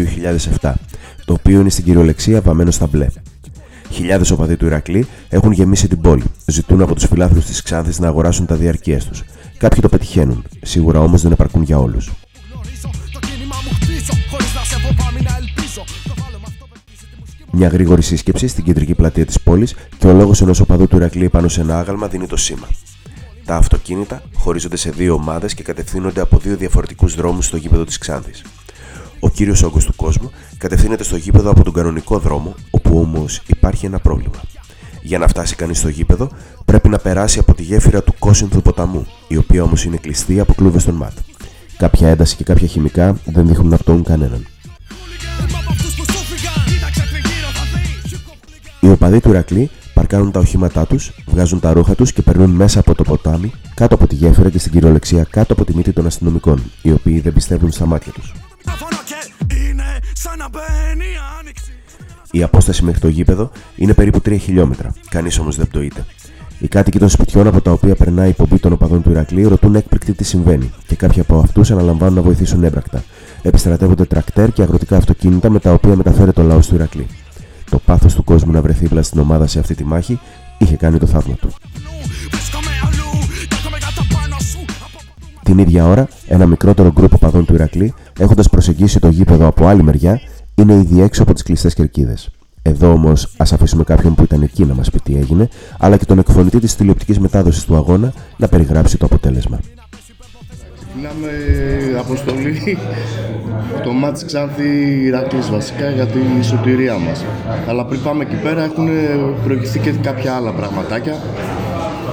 2007, 0.60 0.72
το 1.24 1.32
οποίο 1.32 1.60
είναι 1.60 1.70
στην 1.70 1.84
κυριολεξία 1.84 2.40
βαμμένο 2.40 2.70
στα 2.70 2.86
μπλε. 2.86 3.06
Χιλιάδες 3.90 4.30
οπαδοί 4.30 4.56
του 4.56 4.66
Ηρακλή 4.66 5.06
έχουν 5.28 5.52
γεμίσει 5.52 5.88
την 5.88 6.00
πόλη, 6.00 6.24
ζητούν 6.46 6.82
από 6.82 6.94
τους 6.94 7.04
φιλάθλους 7.04 7.44
της 7.44 7.62
Ξάνθης 7.62 7.98
να 7.98 8.08
αγοράσουν 8.08 8.46
τα 8.46 8.54
διαρκείας 8.54 9.04
τους. 9.04 9.22
Κάποιοι 9.58 9.80
το 9.82 9.88
πετυχαίνουν, 9.88 10.44
σίγουρα 10.62 11.00
όμως 11.00 11.22
δεν 11.22 11.32
επαρκούν 11.32 11.62
για 11.62 11.78
όλους. 11.78 12.10
Μια 17.54 17.68
γρήγορη 17.68 18.02
σύσκεψη 18.02 18.46
στην 18.46 18.64
κεντρική 18.64 18.94
πλατεία 18.94 19.26
της 19.26 19.40
πόλης 19.40 19.74
και 19.98 20.06
ο 20.06 20.12
λόγος 20.12 20.40
ενός 20.40 20.60
οπαδού 20.60 20.88
του 20.88 20.96
Ηρακλή 20.96 21.28
πάνω 21.28 21.48
σε 21.48 21.60
ένα 21.60 21.78
άγαλμα 21.78 22.08
δίνει 22.08 22.26
το 22.26 22.36
σήμα. 22.36 22.68
Τα 23.44 23.56
αυτοκίνητα 23.56 24.22
χωρίζονται 24.34 24.76
σε 24.76 24.90
δύο 24.90 25.14
ομάδες 25.14 25.54
και 25.54 25.62
κατευθύνονται 25.62 26.20
από 26.20 26.38
δύο 26.38 26.56
διαφορετικούς 26.56 27.14
δρόμους 27.14 27.46
στο 27.46 27.56
γήπεδο 27.56 27.84
της 27.84 27.98
Ξάνθης. 27.98 28.42
Ο 29.20 29.28
κύριος 29.28 29.62
όγκος 29.62 29.84
του 29.84 29.96
κόσμου 29.96 30.30
κατευθύνεται 30.58 31.04
στο 31.04 31.16
γήπεδο 31.16 31.50
από 31.50 31.64
τον 31.64 31.72
κανονικό 31.72 32.18
δρόμο, 32.18 32.54
όπου 32.70 32.98
όμως 32.98 33.42
υπάρχει 33.46 33.86
ένα 33.86 33.98
πρόβλημα. 33.98 34.40
Για 35.02 35.18
να 35.18 35.28
φτάσει 35.28 35.54
κανείς 35.54 35.78
στο 35.78 35.88
γήπεδο, 35.88 36.30
πρέπει 36.64 36.88
να 36.88 36.98
περάσει 36.98 37.38
από 37.38 37.54
τη 37.54 37.62
γέφυρα 37.62 38.02
του 38.02 38.14
Κόσινθου 38.18 38.62
ποταμού, 38.62 39.06
η 39.28 39.36
οποία 39.36 39.62
όμως 39.62 39.84
είναι 39.84 39.96
κλειστή 39.96 40.40
από 40.40 40.54
κλούβες 40.54 40.84
των 40.84 40.94
ΜΑΤ. 40.94 41.12
Κάποια 41.76 42.08
ένταση 42.08 42.36
και 42.36 42.44
κάποια 42.44 42.66
χημικά 42.66 43.16
δεν 43.24 43.46
δείχνουν 43.46 43.68
να 43.68 43.76
πτωούν 43.76 44.02
κανέναν. 44.02 44.46
Οπαδοί 49.12 49.20
του 49.20 49.30
Ηρακλή 49.30 49.70
παρκάρουν 49.94 50.30
τα 50.30 50.40
οχήματά 50.40 50.86
τους, 50.86 51.12
βγάζουν 51.26 51.60
τα 51.60 51.72
ρούχα 51.72 51.94
τους 51.94 52.12
και 52.12 52.22
περνούν 52.22 52.50
μέσα 52.50 52.80
από 52.80 52.94
το 52.94 53.02
ποτάμι, 53.02 53.52
κάτω 53.74 53.94
από 53.94 54.06
τη 54.06 54.14
γέφυρα 54.14 54.50
και 54.50 54.58
στην 54.58 54.72
κυριολεξία 54.72 55.26
κάτω 55.30 55.52
από 55.52 55.64
τη 55.64 55.76
μύτη 55.76 55.92
των 55.92 56.06
αστυνομικών, 56.06 56.62
οι 56.82 56.92
οποίοι 56.92 57.20
δεν 57.20 57.32
πιστεύουν 57.32 57.70
στα 57.70 57.86
μάτια 57.86 58.12
τους. 58.12 58.32
Η 62.30 62.42
απόσταση 62.42 62.84
μέχρι 62.84 63.00
το 63.00 63.08
γήπεδο 63.08 63.50
είναι 63.76 63.94
περίπου 63.94 64.18
3 64.24 64.36
χιλιόμετρα, 64.40 64.94
κανείς 65.08 65.38
όμως 65.38 65.56
δεν 65.56 65.68
πτωείται. 65.68 66.04
Οι 66.58 66.68
κάτοικοι 66.68 66.98
των 66.98 67.08
σπιτιών 67.08 67.46
από 67.46 67.60
τα 67.60 67.70
οποία 67.70 67.94
περνάει 67.94 68.28
η 68.28 68.32
πομπή 68.32 68.58
των 68.58 68.72
οπαδών 68.72 69.02
του 69.02 69.10
Ηρακλή 69.10 69.42
ρωτούν 69.42 69.74
έκπληκτοι 69.74 70.12
τι 70.12 70.24
συμβαίνει 70.24 70.72
και 70.86 70.96
κάποιοι 70.96 71.20
από 71.20 71.38
αυτούς 71.38 71.70
αναλαμβάνουν 71.70 72.14
να 72.14 72.22
βοηθήσουν 72.22 72.64
έμπρακτα. 72.64 73.02
Επιστρατεύονται 73.42 74.04
τρακτέρ 74.04 74.52
και 74.52 74.62
αγροτικά 74.62 74.96
αυτοκίνητα 74.96 75.50
με 75.50 75.58
τα 75.58 75.72
οποία 75.72 75.96
μεταφέρει 75.96 76.32
το 76.32 76.42
λαός 76.42 76.66
του 76.66 76.74
Ηρακλή. 76.74 77.06
Το 77.72 77.78
πάθος 77.78 78.14
του 78.14 78.24
κόσμου 78.24 78.52
να 78.52 78.62
βρεθεί 78.62 78.80
δίπλα 78.80 79.02
στην 79.02 79.20
ομάδα 79.20 79.46
σε 79.46 79.58
αυτή 79.58 79.74
τη 79.74 79.84
μάχη 79.84 80.20
είχε 80.58 80.76
κάνει 80.76 80.98
το 80.98 81.06
θαύμα 81.06 81.34
του. 81.34 81.48
Την 85.42 85.58
ίδια 85.58 85.86
ώρα, 85.86 86.08
ένα 86.26 86.46
μικρότερο 86.46 86.92
γκρουπ 86.92 87.14
οπαδών 87.14 87.44
του 87.44 87.54
Ηρακλή, 87.54 87.94
έχοντας 88.18 88.48
προσεγγίσει 88.48 88.98
το 88.98 89.08
γήπεδο 89.08 89.46
από 89.46 89.66
άλλη 89.66 89.82
μεριά, 89.82 90.20
είναι 90.54 90.74
ήδη 90.74 91.00
έξω 91.00 91.22
από 91.22 91.32
τις 91.32 91.42
κλειστές 91.42 91.74
κερκίδες. 91.74 92.30
Εδώ 92.62 92.92
όμως 92.92 93.34
ας 93.36 93.52
αφήσουμε 93.52 93.84
κάποιον 93.84 94.14
που 94.14 94.22
ήταν 94.22 94.42
εκεί 94.42 94.64
να 94.64 94.74
μας 94.74 94.90
πει 94.90 95.00
τι 95.00 95.16
έγινε, 95.16 95.48
αλλά 95.78 95.96
και 95.96 96.04
τον 96.04 96.18
εκφωνητή 96.18 96.58
της 96.58 96.76
τηλεοπτικής 96.76 97.18
μετάδοσης 97.18 97.64
του 97.64 97.76
αγώνα 97.76 98.12
να 98.36 98.48
περιγράψει 98.48 98.98
το 98.98 99.06
αποτέλεσμα. 99.06 99.58
Ξεκινάμε 101.02 101.98
αποστολή 101.98 102.78
το 103.84 103.92
μάτς 103.92 104.24
Ξάνθη 104.24 104.68
Ηρακλής 105.04 105.50
βασικά 105.50 105.90
για 105.90 106.06
τη 106.06 106.44
σωτηρία 106.44 106.98
μας. 106.98 107.24
Αλλά 107.68 107.84
πριν 107.84 108.02
πάμε 108.02 108.22
εκεί 108.22 108.36
πέρα 108.36 108.62
έχουν 108.62 108.88
προηγηθεί 109.44 109.78
και 109.78 109.90
κάποια 109.90 110.34
άλλα 110.34 110.52
πραγματάκια. 110.52 111.16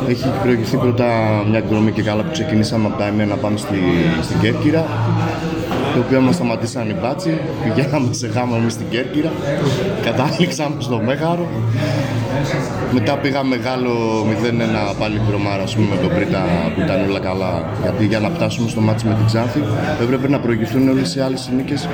Έχει 0.08 0.32
προηγηθεί 0.44 0.78
πρώτα 0.78 1.06
μια 1.50 1.58
εκδρομή 1.58 1.92
και 1.92 2.02
καλά 2.02 2.24
που 2.24 2.32
ξεκινήσαμε 2.32 2.88
από 2.88 2.98
τα 2.98 3.08
εμένα 3.08 3.30
να 3.30 3.36
πάμε 3.36 3.58
στη, 3.58 3.78
στην 4.22 4.40
Κέρκυρα 4.40 4.86
το 6.00 6.06
οποίο 6.06 6.22
μας 6.22 6.36
σταματήσαν 6.36 6.90
οι 6.90 6.96
μπάτσι, 7.02 7.40
πηγαίναμε 7.64 8.14
σε 8.14 8.28
γάμο 8.28 8.56
εμείς 8.58 8.74
στην 8.74 8.86
Κέρκυρα, 8.90 9.32
κατάληξαμε 10.04 10.76
στο 10.82 11.02
Μέγαρο, 11.06 11.48
μετά 12.94 13.18
πήγαμε 13.18 13.56
Γάλλο 13.56 13.96
0-1 14.94 15.00
πάλι 15.00 15.22
κρομάρα 15.28 15.64
πούμε, 15.76 15.88
με 15.90 15.98
τον 16.02 16.10
Πρίτα 16.16 16.42
που 16.76 16.82
ήταν 16.82 17.10
όλα 17.10 17.20
καλά, 17.20 17.64
γιατί 17.82 18.06
για 18.06 18.20
να 18.20 18.30
φτάσουμε 18.30 18.70
στο 18.70 18.82
μάτι 18.82 19.08
με 19.08 19.14
την 19.14 19.26
Ξάνθη 19.26 19.62
έπρεπε 20.02 20.28
να 20.30 20.40
προηγηθούν 20.40 20.90
όλες 20.90 21.16
οι 21.16 21.20
άλλες 21.20 21.50
νίκες, 21.56 21.88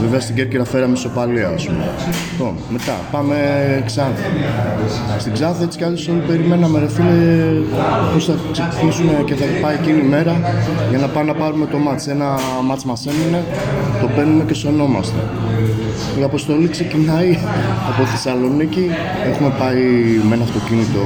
βέβαια 0.00 0.20
στην 0.20 0.34
Κέρκυρα 0.34 0.64
φέραμε 0.64 0.96
σοπαλία 0.96 1.48
ας 1.48 1.66
πούμε. 1.66 1.84
Λοιπόν, 2.32 2.54
μετά 2.70 2.94
πάμε 3.10 3.36
Ξάνθη. 3.86 4.22
Στην 5.18 5.32
Ξάνθη 5.32 5.62
έτσι 5.62 5.78
κι 5.78 5.84
άλλως 5.84 6.08
όλοι 6.08 6.22
περιμέναμε 6.26 6.78
ρε 6.78 6.88
φίλε 6.88 7.16
πώς 8.12 8.24
θα 8.24 8.34
ξεκινήσουμε 8.52 9.12
και 9.24 9.34
θα 9.34 9.44
πάει 9.62 9.74
εκείνη 9.74 9.98
η 9.98 10.08
μέρα 10.08 10.34
για 10.90 10.98
να 10.98 11.06
πάμε 11.06 11.26
να 11.26 11.34
πάρουμε 11.34 11.66
το 11.66 11.78
μάτς. 11.78 12.06
Ένα 12.06 12.28
μάτς 12.64 12.84
μας 12.84 13.06
έμεινε, 13.24 13.44
το 14.00 14.06
παίρνουμε 14.16 14.44
και 14.44 14.54
σωνόμαστε. 14.54 15.18
Η 16.20 16.22
αποστολή 16.22 16.68
ξεκινάει 16.68 17.38
από 17.90 18.04
Θεσσαλονίκη. 18.04 18.90
Έχουμε 19.30 19.52
πάει 19.58 19.82
με 20.28 20.34
ένα 20.34 20.44
αυτοκίνητο 20.44 21.00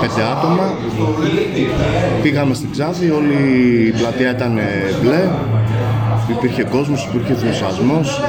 πέντε 0.00 0.22
άτομα. 0.32 0.74
Πήγαμε 2.22 2.54
στην 2.54 2.70
Ξάδη, 2.70 3.10
όλη 3.10 3.38
η 3.86 3.90
πλατεία 3.90 4.30
ήταν 4.30 4.58
μπλε. 5.02 5.28
Υπήρχε 6.36 6.62
κόσμος, 6.62 7.08
υπήρχε 7.12 7.32
ενθουσιασμός, 7.32 8.20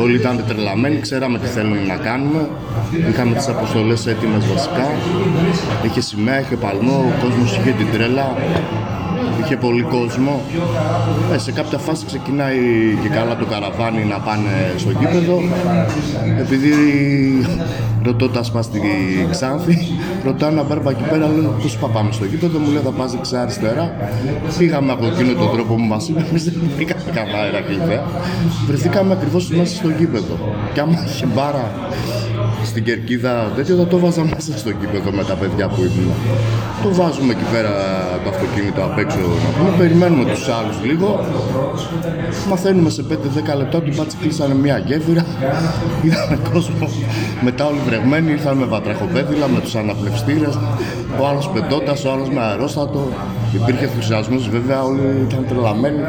όλοι 0.00 0.16
ήταν 0.16 0.44
τρελαμένοι, 0.48 1.00
ξέραμε 1.00 1.38
τι 1.38 1.46
θέλουν 1.46 1.86
να 1.86 1.96
κάνουμε. 1.96 2.48
Είχαμε 3.10 3.34
τις 3.34 3.48
αποστολές 3.48 4.06
έτοιμες 4.06 4.46
βασικά. 4.52 4.86
Είχε 5.84 6.00
σημαία, 6.00 6.40
είχε 6.40 6.56
παλμό, 6.56 7.12
ο 7.12 7.22
κόσμος 7.22 7.56
είχε 7.56 7.70
την 7.70 7.86
τρέλα 7.92 8.34
είχε 9.46 9.56
πολύ 9.56 9.82
κόσμο. 9.82 10.40
Ε, 11.32 11.38
σε 11.38 11.52
κάποια 11.52 11.78
φάση 11.78 12.06
ξεκινάει 12.06 12.58
και 13.02 13.08
καλά 13.08 13.36
το 13.36 13.44
καραβάνι 13.44 14.04
να 14.04 14.18
πάνε 14.18 14.52
στο 14.76 14.90
γήπεδο. 14.90 15.40
Επειδή 16.38 16.72
ρωτώντα 18.02 18.44
μα 18.54 18.62
στη 18.62 18.80
Ξάνθη, 19.30 19.76
ρωτάω 20.24 20.50
ένα 20.50 20.62
μπάρμπα 20.62 20.90
εκεί 20.90 21.02
πέρα, 21.10 21.26
λέω 21.28 21.54
πώς 21.62 21.74
θα 21.80 21.86
πάμε 21.86 22.12
στο 22.12 22.24
γήπεδο; 22.24 22.58
Μου 22.58 22.70
λέει 22.70 22.82
θα 22.84 22.90
πας 22.90 23.10
δεξιά 23.12 23.40
αριστερά. 23.40 23.94
Πήγαμε 24.58 24.92
από 24.92 25.06
εκείνο 25.06 25.32
τον 25.32 25.50
τρόπο 25.52 25.74
που 25.74 25.80
μας 25.80 26.08
είπε, 26.08 26.24
εμείς 26.28 26.44
δεν 26.44 26.54
βρήκαμε 26.76 27.02
καμάρα 27.14 27.60
κλειδιά. 27.66 28.04
Βρεθήκαμε 28.66 29.12
ακριβώς 29.12 29.48
μέσα 29.48 29.76
στο 29.76 29.88
γήπεδο. 29.98 30.34
Και 30.72 30.80
άμα 30.80 31.04
είχε 31.06 31.26
μπάρα 31.34 31.70
στην 32.64 32.84
κερκίδα 32.84 33.52
τέτοιο 33.56 33.76
θα 33.76 33.86
το 33.86 33.98
βάζα 33.98 34.24
μέσα 34.24 34.58
στο 34.58 34.72
κήπεδο 34.72 35.10
με 35.10 35.24
τα 35.24 35.34
παιδιά 35.34 35.68
που 35.68 35.80
ήμουν. 35.80 36.12
Το 36.82 36.94
βάζουμε 36.94 37.32
εκεί 37.32 37.44
πέρα 37.52 37.70
το 38.24 38.28
αυτοκίνητο 38.28 38.80
απ' 38.84 38.98
έξω 38.98 39.18
να 39.18 39.58
πούμε, 39.58 39.76
περιμένουμε 39.78 40.24
τους 40.30 40.48
άλλους 40.48 40.76
λίγο. 40.84 41.20
Μαθαίνουμε 42.48 42.90
σε 42.90 43.02
5-10 43.02 43.56
λεπτά 43.56 43.78
ότι 43.78 43.90
μπάτσι 43.96 44.16
κλείσανε 44.20 44.54
μια 44.54 44.78
γέφυρα. 44.78 45.24
Είδαμε 46.02 46.38
κόσμο 46.52 46.88
μετά 47.42 47.66
όλοι 47.66 47.78
βρεγμένοι, 47.86 48.30
ήρθαν 48.30 48.56
με 48.56 48.64
βατραχοπέδιλα, 48.64 49.48
με 49.48 49.60
τους 49.60 49.74
αναπνευστήρες. 49.74 50.58
Ο 51.20 51.26
άλλος 51.26 51.48
πεντώντας, 51.48 52.04
ο 52.04 52.12
άλλος 52.12 52.28
με 52.30 52.40
αερόστατο. 52.40 53.08
Υπήρχε 53.54 53.84
ενθουσιασμός, 53.84 54.48
βέβαια, 54.48 54.82
όλοι 54.82 55.26
ήταν 55.28 55.44
τρελαμένοι. 55.48 56.00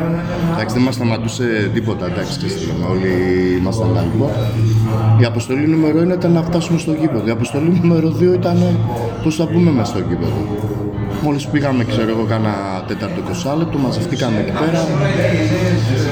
Εντάξει, 0.53 0.75
δεν 0.75 0.83
μας 0.83 0.93
σταματούσε 0.93 1.69
τίποτα, 1.73 2.05
εντάξει, 2.05 2.39
όλοι 2.91 3.11
ήμασταν 3.59 3.89
λίγο. 4.11 4.31
Η 5.21 5.25
αποστολή 5.25 5.67
νούμερο 5.67 5.99
1 5.99 6.13
ήταν 6.13 6.31
να 6.31 6.41
φτάσουμε 6.41 6.79
στο 6.79 6.91
γήπεδο. 6.91 7.27
Η 7.27 7.29
αποστολή 7.29 7.79
νούμερο 7.81 8.09
2 8.09 8.33
ήταν 8.33 8.57
πώς 9.23 9.35
θα 9.35 9.45
πούμε 9.47 9.71
μέσα 9.71 9.85
στο 9.85 9.99
γήπεδο. 9.99 10.41
Μόλις 11.23 11.47
πήγαμε, 11.47 11.83
ξέρω 11.83 12.09
εγώ, 12.09 12.25
κάνα 12.29 12.53
τέταρτο 12.87 13.21
20 13.53 13.57
λεπτό, 13.57 13.77
μαζευτήκαμε 13.77 14.39
εκεί 14.39 14.51
πέρα. 14.51 14.85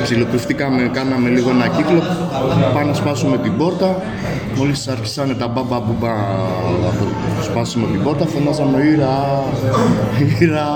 Ξυλοκρυφτήκαμε, 0.04 0.90
κάναμε 0.94 1.30
λίγο 1.30 1.50
ένα 1.50 1.68
κύκλο. 1.68 2.02
Πάμε 2.74 2.88
να 2.88 2.94
σπάσουμε 2.94 3.38
την 3.38 3.58
πόρτα. 3.58 4.02
Μόλις 4.58 4.88
άρχισαν 4.88 5.36
τα 5.40 5.48
μπαμπα 5.48 5.80
μπουμπα 5.80 6.14
να 7.38 7.44
σπάσουμε 7.44 7.88
την 7.92 8.04
πόρτα, 8.04 8.26
φωνάζαμε 8.26 8.84
ήρα, 8.84 9.44
ήρα. 10.40 10.68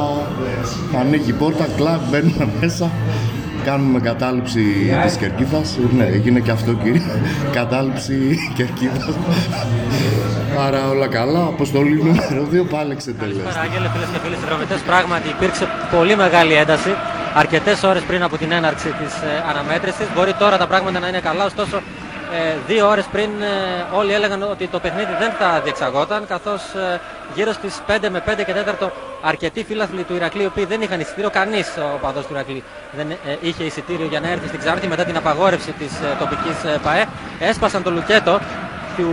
Ανοίγει 0.97 1.29
η 1.29 1.33
πόρτα, 1.33 1.67
κλαμπ, 1.77 2.01
μπαίνουμε 2.09 2.49
μέσα 2.59 2.91
κάνουμε 3.65 3.99
κατάληψη 3.99 4.61
της 5.03 5.15
Κερκίδας. 5.15 5.77
Ναι, 5.97 6.05
έγινε 6.05 6.39
και 6.39 6.51
αυτό 6.51 6.73
κύριε. 6.73 7.01
κατάληψη 7.51 8.37
Κερκίδας. 8.55 9.15
Άρα 10.67 10.89
όλα 10.89 11.07
καλά. 11.07 11.39
Αποστολή 11.39 12.03
νούμερο 12.03 12.47
2 12.51 12.65
πάλι 12.69 12.91
εξετέλεστη. 12.91 13.41
Αγγέλε, 13.63 13.89
φίλες 13.93 14.09
και 14.13 14.19
φίλοι 14.23 14.35
συνδρομητές, 14.35 14.79
πράγματι 14.79 15.29
υπήρξε 15.29 15.67
πολύ 15.95 16.15
μεγάλη 16.15 16.53
ένταση. 16.53 16.95
Αρκετές 17.33 17.83
ώρες 17.83 18.01
πριν 18.01 18.23
από 18.23 18.37
την 18.37 18.51
έναρξη 18.51 18.87
της 18.87 19.13
ε, 19.13 19.43
αναμέτρησης. 19.49 20.07
Μπορεί 20.15 20.33
τώρα 20.33 20.57
τα 20.57 20.67
πράγματα 20.67 20.99
να 20.99 21.07
είναι 21.07 21.19
καλά, 21.19 21.45
ωστόσο 21.45 21.77
ε, 22.33 22.55
δύο 22.67 22.89
ώρες 22.89 23.05
πριν 23.11 23.29
ε, 23.41 23.95
όλοι 23.99 24.13
έλεγαν 24.13 24.41
ότι 24.43 24.67
το 24.67 24.79
παιχνίδι 24.79 25.13
δεν 25.19 25.31
θα 25.39 25.61
διεξαγόταν 25.63 26.27
καθώς 26.27 26.61
ε, 26.61 26.99
γύρω 27.35 27.53
στις 27.53 27.81
5 27.87 28.09
με 28.11 28.23
5 28.27 28.43
και 28.45 28.53
4 28.81 28.89
αρκετοί 29.21 29.63
φίλαθλοι 29.63 30.03
του 30.03 30.15
Ηρακλή 30.15 30.43
οι 30.43 30.45
οποίοι 30.45 30.65
δεν 30.65 30.81
είχαν 30.81 30.99
εισιτήριο, 30.99 31.29
κανείς 31.29 31.67
ο 31.77 31.97
παδός 32.01 32.25
του 32.25 32.33
Ηρακλή 32.33 32.63
δεν 32.91 33.07
είχε 33.41 33.63
εισιτήριο 33.63 34.05
για 34.05 34.19
να 34.19 34.29
έρθει 34.29 34.47
στην 34.47 34.59
Ξάρτη 34.59 34.87
μετά 34.87 35.03
την 35.03 35.17
απαγόρευση 35.17 35.71
της 35.71 35.91
τοπικής 36.19 36.79
ΠαΕ. 36.83 37.05
Έσπασαν 37.39 37.83
το 37.83 37.91
λουκέτο 37.91 38.39
του, 38.97 39.07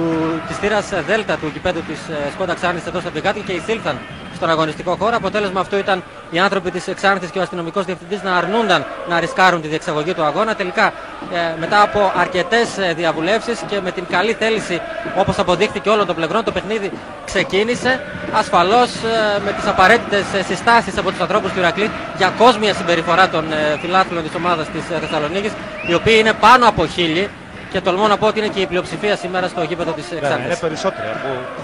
της 0.49 0.57
θύρας 0.57 0.88
Δέλτα 1.07 1.37
του 1.37 1.53
κηπέδου 1.53 1.81
της 1.81 1.99
Σκόντα 2.33 2.55
Ξάνης 2.55 2.87
εδώ 2.87 3.01
στο 3.01 3.11
Πικάτι 3.11 3.40
και 3.40 3.53
εισήλθαν 3.53 3.99
στον 4.37 4.51
αγωνιστικό 4.51 4.96
χώρο. 4.96 5.16
Αποτέλεσμα 5.16 5.61
αυτού 5.61 5.77
ήταν 5.77 6.03
οι 6.31 6.38
άνθρωποι 6.38 6.70
της 6.70 6.88
Εξάρτησης 6.88 7.31
και 7.33 7.38
ο 7.38 7.42
αστυνομικός 7.42 7.85
διευθυντής 7.85 8.22
να 8.22 8.37
αρνούνταν 8.37 8.85
να 9.09 9.20
ρισκάρουν 9.20 9.61
τη 9.62 9.68
διεξαγωγή 9.68 10.14
του 10.14 10.22
αγώνα. 10.22 10.55
Τελικά, 10.55 10.87
ε, 11.33 11.55
μετά 11.61 11.83
από 11.83 12.12
αρκετές 12.16 12.79
ε, 12.79 12.92
διαβουλεύσεις 12.96 13.61
και 13.68 13.81
με 13.81 13.90
την 13.90 14.05
καλή 14.11 14.33
θέληση, 14.33 14.81
όπως 15.18 15.38
αποδείχθηκε 15.38 15.88
όλων 15.88 16.07
των 16.07 16.14
πλευρών, 16.14 16.44
το 16.44 16.53
παιχνίδι 16.53 16.90
ξεκίνησε. 17.25 18.01
Ασφαλώς 18.33 18.88
ε, 18.88 19.40
με 19.44 19.53
τις 19.53 19.66
απαραίτητες 19.66 20.25
συστάσεις 20.46 20.99
από 20.99 21.11
τους 21.11 21.20
ανθρώπους 21.20 21.53
του 21.53 21.59
Ηρακλή 21.59 21.90
για 22.16 22.33
κόσμια 22.38 22.75
συμπεριφορά 22.75 23.29
των 23.29 23.53
ε, 23.53 23.79
φιλάθλων 23.81 24.22
της 24.22 24.35
ομάδας 24.35 24.66
της 24.68 24.83
Θεσσαλονίκης, 25.01 25.53
οι 25.88 25.94
οποίοι 25.94 26.16
είναι 26.18 26.33
πάνω 26.33 26.68
από 26.68 26.87
χίλιοι. 26.87 27.29
Και 27.77 27.83
τολμώ 27.83 28.07
να 28.09 28.17
πω 28.17 28.27
ότι 28.27 28.39
είναι 28.39 28.49
και 28.49 28.61
η 28.61 28.67
πλειοψηφία 28.67 29.17
σήμερα 29.17 29.49
στο 29.49 29.62
γήπεδο 29.62 29.93
της 29.93 30.05
Ξάνθη. 30.21 30.45
Είναι 30.45 30.57
περισσότεροι. 30.57 31.09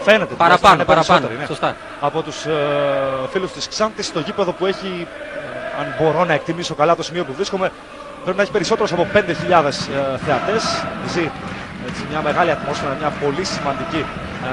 Φαίνεται 0.02 0.34
παραπάνω, 0.34 0.74
είναι 0.74 0.84
παραπάνω. 0.84 1.28
Είναι. 1.34 1.46
Σωστά. 1.46 1.76
Από 2.00 2.22
τους 2.22 2.44
ε, 2.44 2.52
φίλους 3.30 3.52
της 3.52 3.68
Ξάνθη, 3.68 4.02
στο 4.02 4.20
γήπεδο 4.20 4.52
που 4.52 4.66
έχει, 4.66 5.06
ε, 5.76 5.80
αν 5.80 5.94
μπορώ 5.98 6.24
να 6.24 6.32
εκτιμήσω 6.32 6.74
καλά 6.74 6.96
το 6.96 7.02
σημείο 7.02 7.24
που 7.24 7.32
βρίσκομαι, 7.32 7.72
πρέπει 8.22 8.36
να 8.36 8.42
έχει 8.42 8.52
περισσότερου 8.52 8.94
από 8.94 9.06
5.000 9.14 9.20
ε, 9.20 9.70
θεατές. 10.26 10.84
Ζει 11.06 11.30
έτσι, 11.88 12.02
μια 12.10 12.20
μεγάλη 12.20 12.50
ατμόσφαιρα, 12.50 12.96
μια 12.98 13.12
πολύ 13.24 13.44
σημαντική 13.44 14.04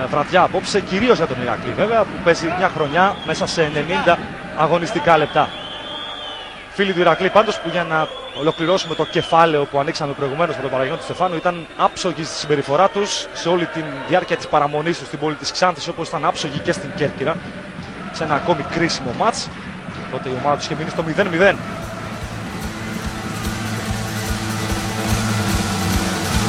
ε, 0.03 0.05
βραδιά 0.09 0.41
απόψε, 0.41 0.79
κυρίως 0.79 1.17
για 1.17 1.27
τον 1.27 1.41
Ηρακλή 1.41 1.71
βέβαια, 1.71 2.01
που 2.01 2.17
παίζει 2.23 2.53
μια 2.57 2.69
χρονιά 2.75 3.15
μέσα 3.25 3.45
σε 3.45 3.71
90 4.07 4.15
αγωνιστικά 4.57 5.17
λεπτά. 5.17 5.49
Φίλοι 6.69 6.93
του 6.93 6.99
Ηρακλή, 6.99 7.29
πάντως 7.29 7.59
που 7.59 7.69
για 7.69 7.83
να 7.83 8.07
ολοκληρώσουμε 8.39 8.95
το 8.95 9.05
κεφάλαιο 9.05 9.65
που 9.65 9.79
ανοίξαμε 9.79 10.13
προηγουμένως 10.13 10.55
με 10.55 10.61
τον 10.61 10.71
Παραγιώτη 10.71 10.97
του 10.97 11.03
Στεφάνου. 11.03 11.35
Ήταν 11.35 11.67
άψογοι 11.77 12.23
στη 12.23 12.35
συμπεριφορά 12.35 12.89
τους 12.89 13.27
σε 13.33 13.49
όλη 13.49 13.65
τη 13.65 13.83
διάρκεια 14.07 14.35
της 14.35 14.47
παραμονής 14.47 14.97
τους 14.97 15.07
στην 15.07 15.19
πόλη 15.19 15.35
της 15.35 15.51
Ξάνθης, 15.51 15.87
όπως 15.87 16.07
ήταν 16.07 16.25
άψογοι 16.25 16.59
και 16.59 16.71
στην 16.71 16.89
Κέρκυρα. 16.95 17.35
Σε 18.11 18.23
ένα 18.23 18.35
ακόμη 18.35 18.61
κρίσιμο 18.61 19.11
μάτς. 19.17 19.47
Τότε 20.11 20.29
η 20.29 20.33
ομάδα 20.39 20.55
τους 20.55 20.65
είχε 20.65 20.75
μείνει 20.75 20.89
στο 20.89 21.03
0-0. 21.03 21.55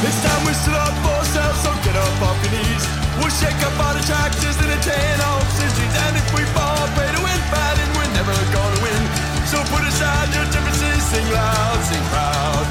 This 0.04 0.18
time 0.26 0.42
we 0.48 0.54
stood 0.62 0.80
up 0.86 0.94
for 1.04 1.14
ourselves, 1.20 1.58
so 1.64 1.70
get 1.86 1.96
up 2.04 2.22
off 2.28 2.38
your 2.44 2.52
knees. 2.54 2.84
We'll 3.18 3.34
shake 3.42 3.60
up 3.68 3.76
all 3.84 3.94
the 3.98 4.04
tractors 4.10 4.56
in 4.64 4.68
a 4.76 4.80
ten 4.88 5.16
off 5.28 5.46
scissors, 5.56 5.94
and 6.04 6.12
if 6.20 6.26
we 6.36 6.42
fall, 6.56 6.82
pray 6.96 7.10
to 7.16 7.20
win 7.26 7.40
bad, 7.54 7.76
and 7.82 7.90
we're 7.96 8.12
never 8.18 8.36
gonna 8.56 8.80
win. 8.86 9.02
So 9.50 9.58
put 9.72 9.82
aside 9.90 10.28
your 10.36 10.46
differences, 10.46 10.59
sing 11.10 11.28
loud, 11.34 11.78
sing 11.90 12.04
proud. 12.14 12.66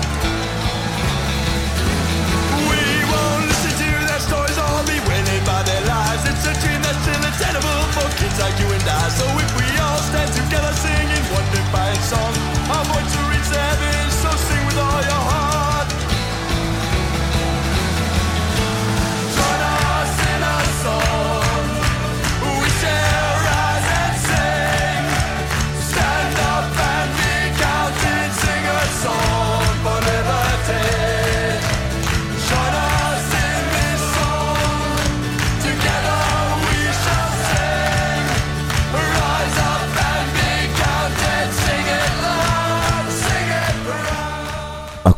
We 2.72 2.82
won't 3.12 3.44
listen 3.52 3.74
to 3.84 3.90
their 4.08 4.24
stories, 4.24 4.58
all 4.58 4.84
be 4.88 4.96
winning 5.12 5.44
by 5.44 5.62
their 5.68 5.84
lives. 5.84 6.24
It's 6.24 6.46
a 6.48 6.56
dream 6.64 6.80
that's 6.80 7.02
still 7.04 7.20
attainable 7.20 7.84
for 7.96 8.08
kids 8.16 8.40
like 8.40 8.56
you 8.64 8.70
and 8.72 8.86
I. 8.88 9.10
So 9.12 9.26
if 9.44 9.52
we 9.60 9.68
all 9.84 10.00
stand 10.08 10.32
together 10.32 10.72
singing 10.80 11.26
one 11.36 11.48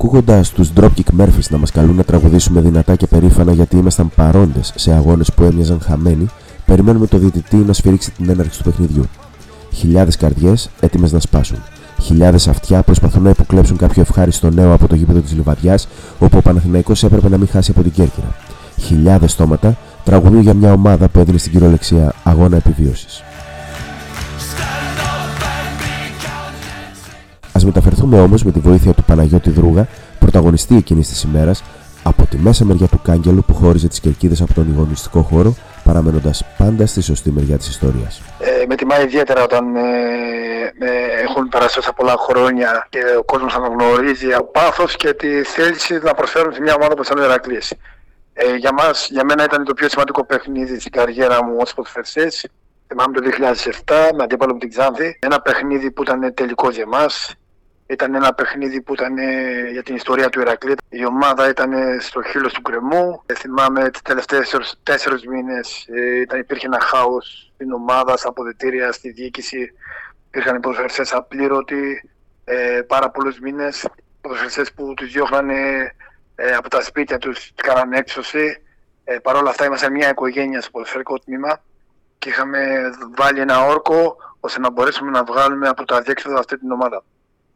Ακούγοντα 0.04 0.44
τους 0.54 0.70
Dropkick 0.76 1.20
Murphys 1.20 1.50
να 1.50 1.58
μας 1.58 1.72
καλούν 1.72 1.96
να 1.96 2.04
τραγουδήσουμε 2.04 2.62
δυνατά 2.62 2.96
και 2.96 3.08
περήφανα 3.08 3.52
γιατί 3.52 3.78
ήμασταν 3.78 4.10
παρόντες 4.16 4.74
σε 4.76 4.94
αγώνες 4.94 5.34
που 5.34 5.44
έμοιαζαν 5.44 5.82
χαμένοι, 5.82 6.26
περιμένουμε 6.66 7.08
το 7.08 7.18
διαιτητή 7.18 7.56
να 7.56 7.74
σφυρίξει 7.74 8.12
την 8.12 8.30
έναρξη 8.30 8.58
του 8.58 8.64
παιχνιδιού. 8.64 9.06
Χιλιάδες 9.74 10.18
καρδιές 10.18 10.70
έτοιμες 10.80 11.12
να 11.12 11.20
σπάσουν. 11.20 11.58
Χιλιάδες 12.02 12.48
αυτιά 12.48 12.82
προσπαθούν 12.82 13.24
να 13.24 13.30
υποκλέψουν 13.30 13.78
κάποιο 13.78 14.02
ευχάριστο 14.02 14.50
νέο 14.50 14.74
από 14.74 14.88
το 14.88 14.96
γήπεδο 14.96 15.20
της 15.20 15.34
Λιβαδιάς, 15.34 15.88
όπου 16.20 16.38
ο 16.38 16.42
Παναθηναϊκός 16.42 17.04
έπρεπε 17.04 17.30
να 17.30 17.38
μην 17.38 17.48
χάσει 17.48 17.72
από 17.72 17.82
την 17.82 17.92
Κέρκυρα. 17.92 18.36
Χιλιάδες 18.78 19.32
στόματα 19.32 19.78
τραγουδούν 20.04 20.42
για 20.42 20.54
μια 20.54 20.74
ομάδα 20.74 21.08
που 21.08 21.20
έδινε 21.20 21.38
στην 21.38 21.52
κυριολεξία 21.52 22.14
αγώνα 22.24 22.56
επιβίωσης. 22.56 23.24
Α 27.62 27.66
μεταφερθούμε 27.66 28.22
όμως 28.22 28.44
με 28.44 28.52
τη 28.52 28.60
βοήθεια 28.60 28.94
του 28.94 29.04
Παναγιώτη 29.04 29.50
Δρούγα, 29.50 29.88
πρωταγωνιστή 30.20 30.76
εκείνης 30.76 31.08
της 31.08 31.24
ημέρας, 31.24 31.64
από 32.04 32.26
τη 32.26 32.38
μέσα 32.38 32.66
μεριά 32.66 32.88
του 32.88 33.02
Κάγκελου 33.04 33.44
που 33.48 33.54
χώριζε 33.54 33.88
τις 33.88 34.00
κερκίδες 34.00 34.42
από 34.42 34.54
τον 34.54 34.68
ηγονιστικό 34.70 35.22
χώρο, 35.22 35.56
παραμένοντας 35.84 36.46
πάντα 36.58 36.86
στη 36.86 37.02
σωστή 37.02 37.32
μεριά 37.32 37.58
της 37.58 37.68
ιστορίας. 37.68 38.22
Ε, 38.40 38.66
με 38.68 38.76
τιμά 38.76 39.02
ιδιαίτερα 39.02 39.44
όταν 39.44 39.76
ε, 39.76 39.82
ε, 40.80 41.22
έχουν 41.24 41.48
περάσει 41.50 41.76
τόσα 41.76 41.94
πολλά 41.94 42.16
χρόνια 42.18 42.88
και 42.90 43.00
ο 43.20 43.24
κόσμος 43.24 43.56
αναγνωρίζει 43.56 44.34
από 44.34 44.52
πάθος 44.52 44.96
και 44.96 45.14
τη 45.14 45.44
θέληση 45.44 46.00
να 46.04 46.14
προσφέρουν 46.14 46.54
σε 46.54 46.62
μια 46.62 46.74
ομάδα 46.74 46.94
όπω 46.94 47.02
ήταν 47.02 47.18
ο 47.18 47.24
Ηρακλή. 47.24 47.62
Ε, 48.34 48.56
για, 48.56 48.74
μας, 48.74 49.08
για 49.12 49.26
μένα 49.26 49.44
ήταν 49.44 49.64
το 49.64 49.74
πιο 49.74 49.90
σημαντικό 49.90 50.26
παιχνίδι 50.26 50.80
στην 50.80 50.92
καριέρα 50.92 51.46
μου 51.46 51.56
ως 51.60 51.74
ποδοσφαιριστής. 51.74 52.48
Θυμάμαι 52.88 53.14
το 53.14 53.22
2007 53.86 53.94
με 54.16 54.24
αντίπαλο 54.24 54.54
με 54.54 54.60
την 54.60 54.70
Ξάνθη. 54.70 55.18
Ένα 55.20 55.42
παιχνίδι 55.42 55.92
που 55.92 56.02
ήταν 56.02 56.34
τελικό 56.34 56.70
για 56.70 56.82
εμάς. 56.82 57.36
Ήταν 57.92 58.16
ένα 58.16 58.34
παιχνίδι 58.34 58.82
που 58.82 58.94
ήταν 58.94 59.18
ε, 59.18 59.70
για 59.72 59.84
την 59.84 59.96
ιστορία 59.96 60.30
του 60.30 60.40
Ηρακλή. 60.40 60.76
Η 60.90 61.06
ομάδα 61.06 61.50
ήταν 61.50 61.74
ε, 61.74 62.00
στο 62.00 62.22
χείλος 62.22 62.54
του 62.54 62.62
κρεμού. 62.62 63.24
Ε, 63.26 63.34
θυμάμαι 63.34 63.90
τις 63.90 64.02
τελευταίες 64.02 64.76
τέσσερις 64.84 65.26
μήνες 65.26 65.88
υπήρχε 66.38 66.66
ένα 66.66 66.80
χάος 66.80 67.52
στην 67.54 67.72
ομάδα, 67.72 68.18
στα 68.18 68.30
αποδητήρια, 68.30 68.92
στη 68.92 69.12
διοίκηση. 69.12 69.74
Υπήρχαν 70.28 70.60
ποδοσφαιριστέ 70.60 71.16
απλήρωτοι 71.18 72.10
πάρα 72.88 73.10
πολλούς 73.10 73.40
μήνες. 73.40 73.88
Ποδοσφαιριστέ 74.22 74.66
που 74.76 74.94
τους 74.94 75.12
διώχνανε 75.12 75.92
από 76.58 76.70
τα 76.70 76.82
σπίτια 76.82 77.18
τους, 77.18 77.52
κάνανε 77.56 77.98
έξωση. 77.98 78.62
Παρ' 79.24 79.36
όλα 79.36 79.50
αυτά 79.50 79.66
ήμασταν 79.66 79.92
μια 79.92 80.10
οικογένεια 80.10 80.62
στο 80.62 80.72
ποδοσφαιρικό 80.72 81.20
τμήμα 81.20 81.64
και 82.18 82.30
είχαμε 82.30 82.92
βάλει 83.18 83.40
ένα 83.40 83.66
όρκο 83.66 84.16
ώστε 84.40 84.60
να 84.60 84.72
μπορέσουμε 84.72 85.12
να 85.12 85.24
βγάλουμε 85.24 85.68
από 85.68 85.86
το 85.86 85.96
αδιέξοδο 85.96 86.40
αυτή 86.40 86.58
την 86.58 86.72
ομάδα 86.72 87.04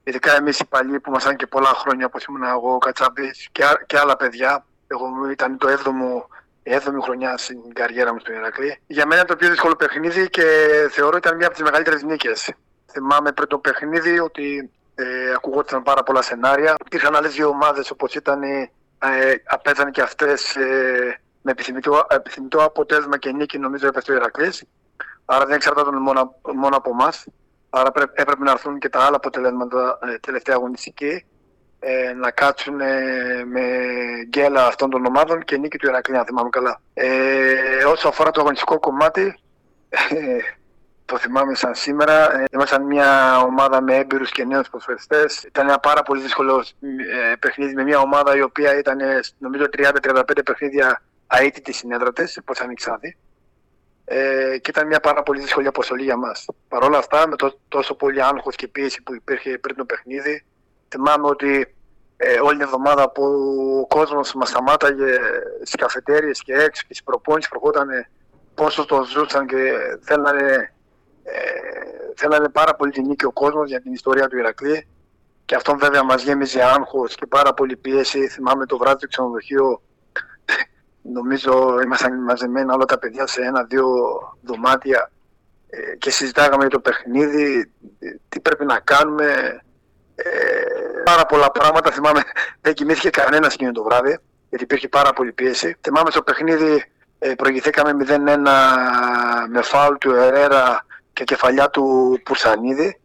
ειδικά 0.06 0.36
εμείς 0.36 0.60
οι 0.60 0.66
παλιοί 0.66 1.00
που 1.00 1.10
ήμασταν 1.10 1.36
και 1.36 1.48
πολλά 1.48 1.68
χρόνια 1.68 2.06
όπως 2.06 2.24
ήμουν 2.24 2.44
εγώ, 2.44 2.74
ο 2.74 2.78
Κατσάμπης 2.78 3.50
και, 3.52 3.64
και 3.86 3.98
άλλα 3.98 4.16
παιδιά. 4.18 4.66
Εγώ 4.88 5.06
ήταν 5.32 5.58
το 5.58 5.68
7ο 5.68 6.36
η 6.68 6.72
7η 6.72 7.02
χρονιά 7.02 7.38
στην 7.38 7.74
καριέρα 7.74 8.14
μου 8.14 8.20
στον 8.20 8.36
Ηρακλή. 8.36 8.80
Για 8.88 9.06
μένα 9.06 9.26
το 9.26 9.36
πιο 9.36 9.50
δύσκολο 9.50 9.76
παιχνίδι 9.76 10.30
και 10.30 10.44
θεωρώ 10.92 11.18
ήταν 11.18 11.36
μια 11.36 11.46
από 11.46 11.56
τις 11.56 11.64
μεγαλύτερες 11.64 12.04
νίκες. 12.04 12.54
Θυμάμαι 12.92 13.32
πριν 13.32 13.48
το 13.48 13.58
παιχνίδι 13.58 14.20
ότι 14.20 14.72
ε, 14.96 15.32
ακουγόταν 15.36 15.84
πάρα 15.84 16.04
πολλά 16.04 16.22
σενάρια. 16.22 16.76
Υπήρχαν 16.86 17.16
άλλες 17.16 17.34
δύο 17.34 17.48
ομάδες 17.48 17.92
όπως 17.92 18.16
ήταν, 18.16 18.44
ε, 18.44 18.70
απέθανε 19.46 19.92
και 19.92 20.02
αυτές 20.02 20.56
ε, 20.56 21.20
με 21.42 21.52
επιθυμητό, 21.52 22.06
επιθυμητό 22.10 22.64
αποτέλεσμα 22.64 23.18
και 23.18 23.32
νίκη, 23.32 23.58
νομίζω 23.60 23.88
έπεσε 23.88 24.12
ο 24.12 24.16
Ηρακλής. 24.16 24.64
Άρα 25.26 25.46
δεν 25.46 25.56
εξαρτάται 25.56 25.92
μόνο, 25.92 26.36
μόνο 26.56 26.76
από 26.76 26.90
εμάς. 26.90 27.26
Άρα 27.78 27.92
έπρεπε 28.14 28.44
να 28.44 28.52
έρθουν 28.52 28.80
και 28.80 28.90
τα 28.90 29.00
άλλα 29.00 29.16
αποτελέσματα 29.16 30.00
ε, 30.02 30.18
τελευταία 30.18 30.56
αγωνιστική 30.56 31.26
ε, 31.80 32.14
να 32.14 32.32
κάτσουν 32.32 32.80
ε, 32.82 33.44
με 33.46 33.62
γκέλα 34.28 34.68
αυτών 34.68 34.90
των 34.90 35.06
ομάδων 35.06 35.44
και 35.44 35.58
νίκη 35.58 35.78
του 35.78 35.88
Ηρακλή, 35.88 36.18
αν 36.18 36.26
θυμάμαι 36.26 36.50
καλά. 36.50 36.82
Ε, 36.94 37.86
όσο 37.88 38.08
αφορά 38.08 38.32
το 38.32 38.42
αγωνιστικό 38.42 38.80
κομμάτι, 38.80 39.40
ε, 39.90 40.38
το 41.06 41.18
θυμάμαι 41.18 41.56
σαν 41.56 41.76
σήμερα. 41.76 42.40
Ε, 42.40 42.44
ήμασταν 42.52 42.86
μια 42.86 43.40
ομάδα 43.40 43.82
με 43.82 43.96
έμπειρους 43.96 44.32
και 44.32 44.46
νέους 44.46 44.70
προσφερειστές. 44.70 45.44
Ήταν 45.44 45.68
ένα 45.68 45.80
πάρα 45.80 46.02
πολύ 46.02 46.22
δύσκολο 46.22 46.66
ε, 46.82 47.36
παιχνίδι 47.40 47.74
με 47.74 47.84
μια 47.84 48.00
ομάδα 48.00 48.36
η 48.36 48.42
οποία 48.42 48.78
ήταν 48.78 48.98
νομίζω 49.38 49.66
30-35 49.78 50.24
παιχνίδια 50.46 51.02
αίτητη 51.28 51.74
συνέδρα 51.74 52.14
της, 52.14 52.38
όπως 52.38 52.60
ανοίξατε 52.60 53.16
ε, 54.06 54.58
και 54.58 54.70
ήταν 54.70 54.88
μια 54.88 55.00
πάρα 55.00 55.24
πολύ 55.24 55.40
δύσκολη 55.40 55.68
αποστολή 55.68 56.04
για 56.04 56.18
μας. 56.18 56.46
Παρ' 56.68 56.84
όλα 56.84 56.98
αυτά, 56.98 57.28
με 57.28 57.36
το, 57.36 57.60
τόσο 57.68 57.96
πολύ 57.96 58.24
άγχος 58.24 58.56
και 58.56 58.68
πίεση 58.68 59.04
που 59.04 59.16
υπήρχε 59.16 59.58
πριν 59.58 59.76
το 59.76 59.86
παιχνίδι, 59.86 60.46
θυμάμαι 60.90 61.28
ότι 61.28 61.76
ε, 62.18 62.40
όλη 62.40 62.58
την 62.58 62.62
εβδομάδα 62.62 63.12
που 63.12 63.24
ο 63.82 63.88
κόσμος 63.88 64.34
μας 64.34 64.50
σταμάταγε 64.50 65.18
στις 65.58 65.76
καφετέρειε 65.76 66.32
και 66.32 66.54
έξω 66.54 66.84
και 66.88 66.94
στις 66.94 67.04
προπόνησει, 67.04 67.50
προχώταν 67.50 67.90
πόσο 68.54 68.86
το 68.86 69.04
ζούσαν 69.04 69.48
και 69.48 69.72
θέλανε, 70.02 70.74
ε, 71.24 71.40
θέλανε 72.16 72.50
πάρα 72.50 72.76
πολύ 72.76 72.92
την 72.92 73.06
νίκη 73.06 73.26
ο 73.26 73.32
κόσμος 73.32 73.70
για 73.70 73.82
την 73.82 73.94
ιστορία 73.94 74.28
του 74.28 74.38
Ηρακλή. 74.38 74.88
Και 75.46 75.56
αυτό 75.56 75.78
βέβαια 75.78 76.04
μας 76.04 76.24
γέμιζε 76.24 76.64
άγχος 76.64 77.16
και 77.16 77.26
πάρα 77.26 77.54
πολύ 77.54 77.76
πίεση. 77.76 78.28
Θυμάμαι 78.28 78.66
το 78.66 78.78
βράδυ 78.78 79.00
του 79.00 79.08
ξενοδοχείου 79.08 79.82
Νομίζω 81.14 81.82
ήμασταν 81.84 82.24
μαζεμένα 82.24 82.74
όλα 82.74 82.86
τα 82.86 82.98
παιδιά 83.00 83.28
σε 83.28 83.42
ένα-δύο 83.42 83.86
δωμάτια 84.42 85.12
ε, 85.70 85.96
και 85.96 86.10
συζητάγαμε 86.12 86.62
για 86.62 86.70
το 86.70 86.80
παιχνίδι, 86.80 87.72
ε, 88.00 88.16
τι 88.30 88.40
πρέπει 88.40 88.66
να 88.66 88.80
κάνουμε. 88.80 89.60
Ε, 90.16 90.32
πάρα 91.04 91.26
πολλά 91.26 91.52
πράγματα. 91.52 91.92
Θυμάμαι, 91.92 92.22
δεν 92.62 92.74
κοιμήθηκε 92.74 93.10
κανένας 93.10 93.54
εκείνο 93.54 93.72
το 93.72 93.84
βράδυ, 93.84 94.20
γιατί 94.50 94.64
υπήρχε 94.64 94.88
πάρα 94.88 95.14
πολύ 95.14 95.32
πίεση. 95.32 95.78
Θυμάμαι 95.82 96.12
στο 96.12 96.22
παιχνίδι 96.22 96.84
ε, 97.20 97.34
προηγηθήκαμε 97.34 98.06
0-1 98.08 98.18
με 99.50 99.62
φάουλ 99.62 99.96
του 99.96 100.12
Ερέρα 100.12 100.86
και 101.14 101.24
κεφαλιά 101.24 101.70
του 101.70 102.20
Πουρσανίδη 102.24 103.00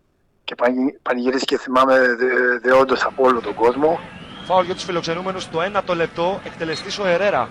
και 0.44 0.54
πανηγυρίστηκε 1.02 1.58
θυμάμαι 1.58 2.16
δεόντως 2.62 3.04
από 3.04 3.24
όλο 3.24 3.40
τον 3.40 3.54
κόσμο. 3.54 4.00
Φάουλ 4.44 4.64
για 4.64 4.74
τους 4.74 4.84
φιλοξενούμενους 4.84 5.48
το 5.48 5.58
1 5.76 5.80
το 5.84 5.94
λεπτό 5.94 6.40
εκτελεστής 6.44 6.98
ο 6.98 7.06
Ερέρα. 7.06 7.48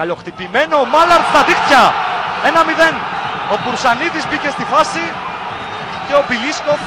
Καλοχτυπημένο 0.00 0.76
ο 0.84 0.86
Μάλαρτ 0.94 1.24
στα 1.32 1.42
δίχτυα. 1.48 1.82
1-0. 2.50 2.94
Ο 3.52 3.54
Μπουρσανίδης 3.60 4.24
μπήκε 4.28 4.50
στη 4.56 4.64
φάση 4.72 5.04
και 6.06 6.14
ο 6.20 6.22
Μπιλίσκοφ, 6.26 6.80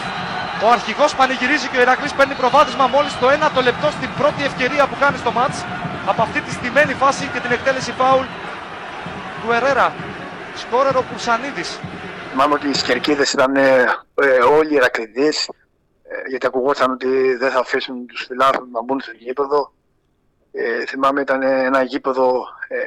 ο 0.65 0.67
αρχηγός 0.75 1.11
πανηγυρίζει 1.19 1.67
και 1.71 1.77
ο 1.79 1.81
Ηρακλής 1.85 2.13
παίρνει 2.17 2.35
προβάδισμα 2.41 2.85
μόλις 2.95 3.13
το 3.21 3.27
1 3.29 3.49
το 3.55 3.61
λεπτό 3.67 3.87
στην 3.97 4.09
πρώτη 4.19 4.41
ευκαιρία 4.49 4.83
που 4.89 4.95
κάνει 5.03 5.17
στο 5.23 5.31
μάτς 5.37 5.57
από 6.11 6.21
αυτή 6.21 6.39
τη 6.41 6.51
στημένη 6.57 6.93
φάση 7.01 7.23
και 7.33 7.39
την 7.43 7.51
εκτέλεση 7.51 7.91
φάουλ 7.99 8.25
του 9.41 9.51
Ερέρα. 9.57 9.87
Σκόρερ 10.61 10.95
ο 11.01 11.03
Μπουρσανίδης. 11.07 11.69
Θυμάμαι 12.29 12.53
ότι 12.53 12.67
οι 12.69 12.73
σκερκίδες 12.73 13.33
ήταν 13.33 13.55
ε, 13.55 13.67
ε, 14.25 14.27
όλοι 14.57 14.73
Ηρακλειδείς 14.73 15.37
ε, 16.11 16.29
γιατί 16.29 16.45
ακουγόταν 16.45 16.91
ότι 16.91 17.35
δεν 17.41 17.51
θα 17.51 17.59
αφήσουν 17.59 18.05
τους 18.07 18.25
φιλάθλους 18.27 18.69
να 18.75 18.81
μπουν 18.83 18.99
στο 18.99 19.11
γήπεδο 19.23 19.59
ε, 20.51 20.85
θυμάμαι 20.85 21.21
ήταν 21.21 21.41
ένα 21.41 21.81
γήπεδο 21.83 22.47
ε, 22.67 22.79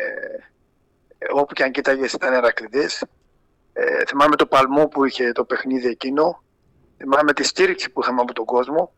όπου 1.33 1.55
και 1.55 1.63
αν 1.63 1.71
κοίταγες 1.71 2.13
ήταν 2.13 2.33
Ερακλειδής. 2.33 3.05
Ε, 3.73 4.05
θυμάμαι 4.05 4.37
το 4.37 4.47
παλμό 4.47 4.89
που 4.89 5.05
είχε 5.05 5.33
το 5.33 5.45
παιχνίδι 5.45 5.89
εκείνο. 5.89 6.43
Θυμάμαι 6.99 7.33
τη 7.33 7.43
στήριξη 7.43 7.91
που 7.91 8.01
είχαμε 8.03 8.21
από 8.21 8.33
τον 8.33 8.45
κόσμο. 8.45 8.93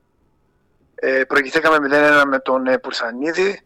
Ε, 0.95 1.25
προηγηθήκαμε 1.25 1.89
0-1 2.23 2.25
με 2.27 2.39
τον 2.39 2.67
ε, 2.67 2.79
Πουρσανίδη. 2.79 3.61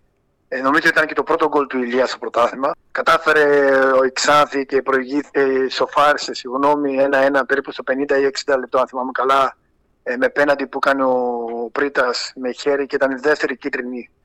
Ε, 0.48 0.60
νομίζω 0.60 0.88
ήταν 0.88 1.06
και 1.06 1.14
το 1.14 1.22
πρώτο 1.22 1.48
γκολ 1.48 1.66
του 1.66 1.82
Ηλίας 1.82 2.08
στο 2.08 2.18
πρωτάθλημα. 2.18 2.72
Κατάφερε 2.90 3.70
ο 3.98 4.04
Ιξάνθη 4.04 4.66
και 4.66 4.82
προηγήθηκε, 4.82 5.66
σοφάρισε, 5.70 6.34
συγγνώμη, 6.34 6.96
1-1 7.36 7.40
περίπου 7.46 7.72
στο 7.72 7.82
50 7.90 7.94
ή 7.94 8.30
60 8.46 8.58
λεπτό, 8.58 8.78
αν 8.78 8.86
θυμάμαι 8.86 9.10
καλά, 9.12 9.56
ε, 10.02 10.16
με 10.16 10.28
πέναντι 10.28 10.66
που 10.66 10.78
κάνει 10.78 11.02
ο 11.02 11.68
Πρίτας 11.72 12.32
με 12.36 12.52
χέρι 12.52 12.86
και 12.86 12.96
ήταν 12.96 13.10
η 13.10 13.20
δεύτερη 13.20 13.56
κίτρινη 13.56 14.10
ε, 14.10 14.19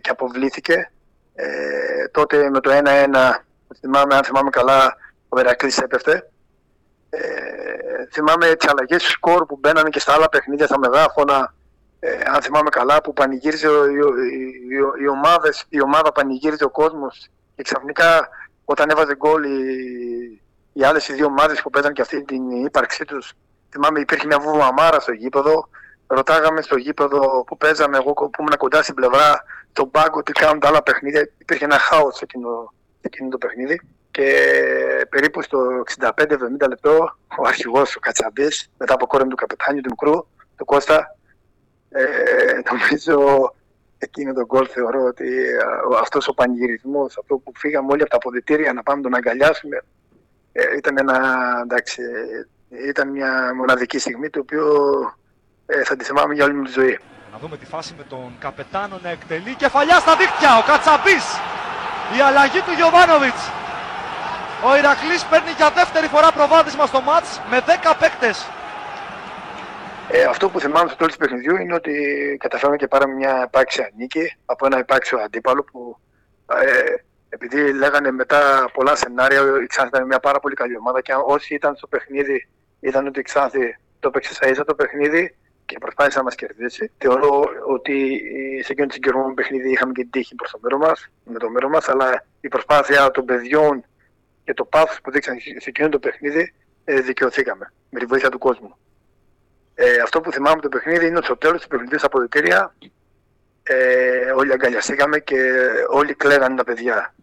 και 0.00 0.10
αποβλήθηκε. 0.10 0.90
Ε, 1.34 2.08
τότε 2.08 2.50
με 2.50 2.60
το 2.60 2.70
1-1, 2.70 2.80
θυμάμαι, 3.80 4.14
αν 4.14 4.24
θυμάμαι 4.24 4.50
καλά, 4.50 4.96
ο 5.28 5.36
Βερακλής 5.36 5.78
έπεφτε. 5.78 6.30
Ε, 7.10 7.20
θυμάμαι 8.12 8.54
τις 8.54 8.68
αλλαγές 8.68 9.02
του 9.02 9.10
σκορ 9.10 9.46
που 9.46 9.58
μπαίνανε 9.60 9.88
και 9.88 10.00
στα 10.00 10.12
άλλα 10.12 10.28
παιχνίδια, 10.28 10.66
στα 10.66 10.78
μεγάφωνα. 10.78 11.54
Ε, 12.00 12.18
αν 12.34 12.42
θυμάμαι 12.42 12.68
καλά, 12.68 13.00
που 13.00 13.12
πανηγύριζε 13.12 13.68
η, 15.00 15.08
ομάδες, 15.08 15.64
η 15.68 15.82
ομάδα 15.82 16.12
πανηγύριζε 16.12 16.64
ο 16.64 16.70
κόσμος 16.70 17.28
και 17.56 17.62
ξαφνικά 17.62 18.28
όταν 18.64 18.90
έβαζε 18.90 19.16
γκολ 19.16 19.44
οι, 19.44 20.40
οι 20.72 20.84
άλλες 20.84 21.06
δύο 21.06 21.26
ομάδες 21.26 21.62
που 21.62 21.70
παίζαν 21.70 21.92
και 21.92 22.00
αυτή 22.00 22.24
την 22.24 22.50
ύπαρξή 22.50 23.04
τους. 23.04 23.32
Θυμάμαι 23.70 24.00
υπήρχε 24.00 24.26
μια 24.26 24.38
βουβαμάρα 24.38 25.00
στο 25.00 25.12
γήπεδο. 25.12 25.68
Ρωτάγαμε 26.06 26.62
στο 26.62 26.76
γήπεδο 26.76 27.44
που 27.46 27.56
παίζαμε, 27.56 27.96
εγώ 27.96 28.12
που 28.12 28.30
ήμουν 28.38 28.56
κοντά 28.56 28.82
στην 28.82 28.94
πλευρά, 28.94 29.44
τον 29.72 29.90
πάγκο 29.90 30.22
τι 30.22 30.32
κάνουν 30.32 30.60
τα 30.60 30.68
άλλα 30.68 30.82
παιχνίδια. 30.82 31.30
Υπήρχε 31.38 31.64
ένα 31.64 31.78
χάος 31.78 32.20
εκείνο, 32.20 32.72
εκείνο 33.00 33.28
το 33.28 33.38
παιχνίδι. 33.38 33.80
Και 34.10 34.26
περίπου 35.08 35.42
στο 35.42 35.82
65-70 36.00 36.68
λεπτό 36.68 37.16
ο 37.38 37.46
αρχηγός 37.46 37.96
ο 37.96 38.00
Κατσαμπής, 38.00 38.70
μετά 38.78 38.94
από 38.94 39.06
κόρεμ 39.06 39.28
του 39.28 39.36
καπετάνιου 39.36 39.80
του 39.80 39.90
μικρού, 39.90 40.26
του 40.56 40.64
Κώστα, 40.64 41.16
Ε, 41.94 42.04
νομίζω 42.70 43.54
εκείνο 43.98 44.32
το 44.32 44.44
γκολ 44.44 44.68
θεωρώ 44.70 45.04
ότι 45.04 45.26
ε, 45.26 45.56
αυτός 46.00 46.28
ο 46.28 46.34
πανηγυρισμός, 46.34 47.18
αυτό 47.18 47.36
που 47.36 47.52
φύγαμε 47.56 47.92
όλοι 47.92 48.02
από 48.02 48.10
τα 48.10 48.16
αποδητήρια 48.16 48.72
να 48.72 48.82
πάμε 48.82 49.02
τον 49.02 49.14
αγκαλιάσουμε, 49.14 49.84
ε, 50.52 50.76
ήταν, 50.76 50.98
ένα, 50.98 51.18
εντάξει, 51.62 52.02
ήταν 52.88 53.08
μια 53.08 53.52
μοναδική 53.54 53.98
στιγμή 53.98 54.30
το 54.30 54.40
οποίο 54.40 54.66
ε, 55.66 55.84
θα 55.84 55.96
τη 55.96 56.04
θυμάμαι 56.04 56.34
για 56.34 56.44
όλη 56.44 56.54
μου 56.54 56.62
τη 56.62 56.70
ζωή. 56.70 56.98
Να 57.32 57.38
δούμε 57.38 57.56
τη 57.56 57.66
φάση 57.66 57.94
με 57.98 58.04
τον 58.08 58.36
καπετάνο 58.38 58.98
να 59.02 59.10
εκτελεί 59.10 59.54
κεφαλιά 59.54 59.98
στα 59.98 60.16
δίκτυα, 60.16 60.56
ο 60.60 60.62
Κατσαμπής, 60.66 61.26
η 62.16 62.20
αλλαγή 62.20 62.60
του 62.60 62.72
Γιωβάνοβιτς. 62.78 63.42
Ο 64.68 64.76
Ηρακλής 64.76 65.24
παίρνει 65.30 65.50
για 65.56 65.70
δεύτερη 65.70 66.06
φορά 66.06 66.32
προβάδισμα 66.32 66.86
στο 66.86 67.00
μάτς 67.00 67.40
με 67.50 67.58
10 67.60 67.94
παίκτες. 68.00 68.48
Ε, 70.08 70.24
αυτό 70.24 70.48
που 70.50 70.60
θυμάμαι 70.60 70.88
στο 70.88 70.96
τέλος 70.96 71.12
του 71.12 71.18
παιχνιδιού 71.18 71.56
είναι 71.56 71.74
ότι 71.74 71.94
καταφέραμε 72.40 72.76
και 72.76 72.88
πάραμε 72.88 73.14
μια 73.14 73.42
επάξια 73.44 73.90
νίκη 73.96 74.36
από 74.44 74.66
ένα 74.66 74.78
επάξιο 74.78 75.18
αντίπαλο 75.18 75.64
που 75.64 75.96
ε, 76.46 76.94
επειδή 77.28 77.72
λέγανε 77.72 78.10
μετά 78.10 78.70
πολλά 78.72 78.96
σενάρια 78.96 79.40
η 79.62 79.66
Ξάνθη 79.66 79.90
ήταν 79.94 80.06
μια 80.06 80.20
πάρα 80.20 80.40
πολύ 80.40 80.54
καλή 80.54 80.76
ομάδα 80.76 81.00
και 81.00 81.12
όσοι 81.26 81.54
ήταν 81.54 81.76
στο 81.76 81.86
παιχνίδι 81.86 82.48
είδαν 82.80 83.06
ότι 83.06 83.20
η 83.20 83.22
Ξάνθη 83.22 83.76
το 84.00 84.08
έπαιξε 84.08 84.34
σα 84.34 84.48
ίσα 84.48 84.64
το 84.64 84.74
παιχνίδι 84.74 85.36
και 85.72 85.78
προσπάθησε 85.78 86.18
να 86.18 86.24
μας 86.24 86.34
κερδίσει. 86.34 86.90
Θεωρώ 86.98 87.44
ότι 87.66 88.22
σε 88.62 88.72
εκείνο 88.72 88.86
το 88.86 88.92
συγκεκριμένο 88.92 89.34
παιχνίδι 89.34 89.70
είχαμε 89.70 89.92
και 89.92 90.00
την 90.00 90.10
τύχη 90.10 90.34
προς 90.34 90.50
το 90.50 90.58
μέρο 90.62 90.78
μας, 90.78 91.08
με 91.24 91.38
το 91.38 91.50
μέρο 91.50 91.68
μας, 91.68 91.88
αλλά 91.88 92.24
η 92.40 92.48
προσπάθεια 92.48 93.10
των 93.10 93.24
παιδιών 93.24 93.84
και 94.44 94.54
το 94.54 94.64
πάθος 94.64 95.00
που 95.02 95.10
δείξαν 95.10 95.38
σε 95.38 95.68
εκείνο 95.68 95.88
το 95.88 95.98
παιχνίδι 95.98 96.54
ε, 96.84 97.00
δικαιωθήκαμε 97.00 97.72
με 97.90 97.98
τη 97.98 98.06
βοήθεια 98.06 98.28
του 98.28 98.38
κόσμου. 98.38 98.76
Ε, 99.74 100.00
αυτό 100.04 100.20
που 100.20 100.32
θυμάμαι 100.32 100.60
το 100.60 100.68
παιχνίδι 100.68 101.06
είναι 101.06 101.16
ότι 101.16 101.24
στο 101.24 101.36
τέλος 101.36 101.62
του 101.62 101.68
παιχνιδιού 101.68 101.98
στα 101.98 102.06
αποδητήρια 102.06 102.74
ε, 103.62 104.30
όλοι 104.36 104.52
αγκαλιαστήκαμε 104.52 105.18
και 105.18 105.52
όλοι 105.90 106.14
κλαίγανε 106.14 106.56
τα 106.56 106.64
παιδιά. 106.64 107.14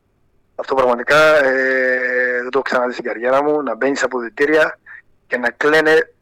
Αυτό 0.55 0.75
πραγματικά 0.75 1.45
ε, 1.45 2.41
δεν 2.41 2.49
το 2.49 2.57
έχω 2.57 2.61
ξαναδεί 2.61 2.93
στην 2.93 3.05
καριέρα 3.05 3.43
μου, 3.43 3.61
να 3.61 3.75
μπαίνεις 3.75 3.97
στα 3.97 4.05
αποδητήρια 4.05 4.79
και 5.27 5.37
να 5.37 5.49
κλαίνε 5.49 6.13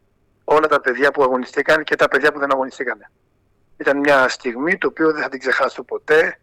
όλα 0.50 0.66
τα 0.66 0.80
παιδιά 0.80 1.10
που 1.10 1.22
αγωνιστήκαν 1.22 1.84
και 1.84 1.96
τα 1.96 2.08
παιδιά 2.08 2.32
που 2.32 2.38
δεν 2.38 2.52
αγωνιστήκαν. 2.52 3.10
Ήταν 3.76 3.98
μια 3.98 4.28
στιγμή 4.28 4.78
το 4.78 4.86
οποίο 4.86 5.12
δεν 5.12 5.22
θα 5.22 5.28
την 5.28 5.40
ξεχάσω 5.40 5.82
ποτέ. 5.82 6.38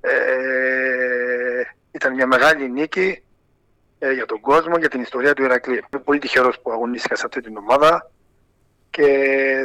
Ε, 0.00 1.62
ήταν 1.90 2.14
μια 2.14 2.26
μεγάλη 2.26 2.70
νίκη 2.70 3.22
ε, 3.98 4.12
για 4.12 4.26
τον 4.26 4.40
κόσμο, 4.40 4.76
για 4.78 4.88
την 4.88 5.00
ιστορία 5.00 5.34
του 5.34 5.42
Ηρακλή. 5.42 5.74
Είμαι 5.74 6.02
πολύ 6.04 6.18
τυχερός 6.18 6.60
που 6.60 6.72
αγωνίστηκα 6.72 7.16
σε 7.16 7.22
αυτή 7.26 7.40
την 7.40 7.56
ομάδα 7.56 8.10
και 8.90 9.06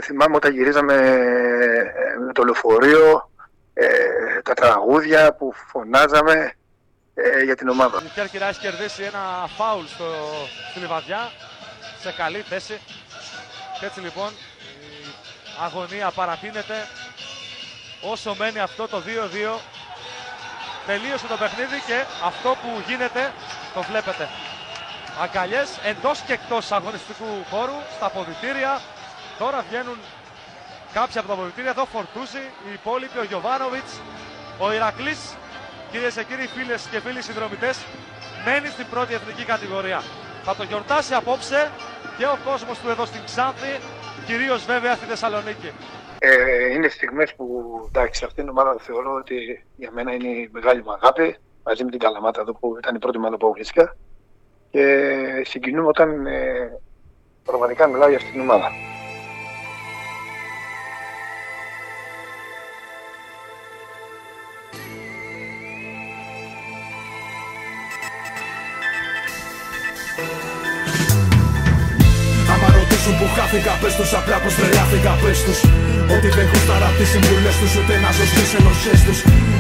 θυμάμαι 0.04 0.36
όταν 0.36 0.54
γυρίζαμε 0.54 0.94
ε, 0.94 2.20
με 2.26 2.34
το 2.34 2.44
λεωφορείο 2.44 3.30
ε, 3.74 3.88
τα 4.44 4.54
τραγούδια 4.54 5.34
που 5.34 5.54
φωνάζαμε 5.68 6.54
ε, 7.14 7.44
για 7.44 7.56
την 7.56 7.70
ομάδα. 7.70 8.02
Η 8.06 8.10
Κέρκυρα 8.14 8.48
έχει 8.48 8.60
κερδίσει 8.60 9.04
ένα 9.04 9.48
φάουλ 9.58 9.86
στο, 9.86 10.06
στη 10.70 10.80
Λιβαδιά 10.80 11.32
σε 12.00 12.12
καλή 12.18 12.40
θέση. 12.40 12.80
Και 13.80 13.86
έτσι 13.86 14.00
λοιπόν 14.00 14.30
η 14.30 15.64
αγωνία 15.64 16.12
παρατείνεται 16.12 16.88
όσο 18.02 18.36
μένει 18.36 18.60
αυτό 18.60 18.88
το 18.88 19.02
2-2 19.56 19.60
τελείωσε 20.86 21.28
το 21.28 21.38
παιχνίδι 21.38 21.80
και 21.88 22.04
αυτό 22.24 22.50
που 22.62 22.70
γίνεται 22.88 23.34
το 23.74 23.82
βλέπετε. 23.82 24.30
Αγκαλιές 25.22 25.70
εντός 25.84 26.20
και 26.20 26.34
εκτός 26.34 26.72
αγωνιστικού 26.72 27.30
χώρου, 27.50 27.78
στα 27.96 28.06
αποδητήρια. 28.06 28.82
Τώρα 29.40 29.64
βγαίνουν 29.70 29.98
κάποιοι 30.94 31.18
από 31.20 31.28
τα 31.28 31.34
αποδητήρια. 31.34 31.70
Εδώ 31.70 31.86
φορτούζει 31.86 32.44
η 32.70 32.72
υπόλοιπη, 32.74 33.18
ο 33.18 33.24
Γιωβάνοβιτς, 33.24 33.92
ο 34.60 34.72
Ηρακλής. 34.74 35.20
Κυρίες 35.92 36.14
και 36.14 36.24
κύριοι, 36.24 36.48
φίλες 36.48 36.82
και 36.92 37.00
φίλοι 37.00 37.22
συνδρομητές, 37.22 37.78
μένει 38.46 38.68
στην 38.68 38.88
πρώτη 38.90 39.14
εθνική 39.14 39.44
κατηγορία. 39.44 40.04
Θα 40.44 40.56
το 40.56 40.64
γιορτάσει 40.64 41.14
απόψε 41.14 41.72
και 42.18 42.26
ο 42.26 42.38
κόσμος 42.46 42.80
του 42.80 42.90
εδώ 42.90 43.06
στην 43.06 43.22
Ξάνθη, 43.26 43.74
κυρίως 44.26 44.66
βέβαια 44.66 44.96
στη 44.96 45.06
Θεσσαλονίκη. 45.06 45.72
Ε, 46.20 46.72
είναι 46.74 46.88
στιγμές 46.88 47.36
που 47.36 47.46
εντάξει, 47.88 48.26
αυτήν 48.26 48.44
την 48.44 48.54
ομάδα 48.54 48.76
θεωρώ 48.80 49.14
ότι 49.14 49.66
για 49.76 49.92
μένα 49.92 50.14
είναι 50.14 50.28
η 50.28 50.50
μεγάλη 50.52 50.84
μου 50.84 50.92
αγάπη 50.92 51.38
μαζί 51.64 51.84
με 51.84 51.90
την 51.90 52.00
Καλαμάτα 52.00 52.42
εδώ 52.42 52.54
που 52.54 52.76
ήταν 52.78 52.96
η 52.96 53.00
πρώτη 53.00 53.18
ομάδα 53.18 53.38
που 53.38 53.46
αγωνίστηκα 53.46 53.96
και 54.70 54.84
συγκινούμε 55.46 55.88
όταν 55.88 56.26
ε, 56.26 56.80
πραγματικά 57.44 57.88
μιλάω 57.88 58.08
για 58.08 58.18
αυτήν 58.18 58.32
την 58.32 58.42
ομάδα. 58.42 58.72
Που 73.20 73.28
χάθηκα 73.36 73.74
Πες 73.82 73.94
τους 73.98 74.12
απλά 74.20 74.38
πως 74.44 74.54
τρελάθηκα 74.58 75.14
Πες 75.24 75.40
τους. 75.46 75.60
Ότι 76.16 76.28
δεν 76.36 76.46
γούσταρα 76.52 76.90
τις 76.98 77.10
συμβουλές 77.14 77.56
τους 77.60 77.72
Ούτε 77.80 77.96
να 78.04 78.10
ζω 78.16 78.26
στις 78.32 78.50
ενοχές 78.60 79.00
τους. 79.06 79.20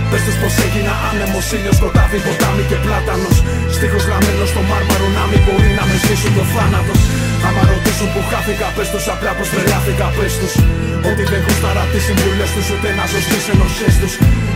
Πες 0.10 0.22
τους 0.26 0.38
πως 0.42 0.54
έγινα 0.66 0.94
άνεμος 1.10 1.48
ήλιος 1.56 1.76
σκοτάδι 1.80 2.20
ποτάμι 2.26 2.64
και 2.70 2.78
πλάτανος. 2.84 3.38
Στίχος 3.76 4.04
γραμμένος 4.08 4.50
στο 4.54 4.62
μάρμαρο 4.70 5.08
να 5.18 5.24
μην 5.30 5.42
μπορεί 5.46 5.70
να 5.80 5.84
με 5.90 5.96
σβήσουν 6.02 6.32
το 6.38 6.44
θάνατος. 6.54 7.02
Άμα 7.48 7.62
ρωτήσουν 7.72 8.08
που 8.14 8.22
χάθηκα 8.32 8.68
πες 8.76 8.90
τους 8.94 9.06
απλά 9.14 9.32
πως 9.38 9.48
τρελάθηκα 9.52 10.08
Πες 10.18 10.34
τους. 10.40 10.54
Ότι 11.10 11.24
δεν 11.32 11.42
γούσταρα 11.46 11.84
τις 11.92 12.04
συμβουλές 12.08 12.50
τους 12.56 12.68
Ούτε 12.74 12.90
να 12.98 13.06
ζω 13.12 13.20
στις 13.28 13.44
ενοχές 13.54 13.96
τους. 14.02 14.14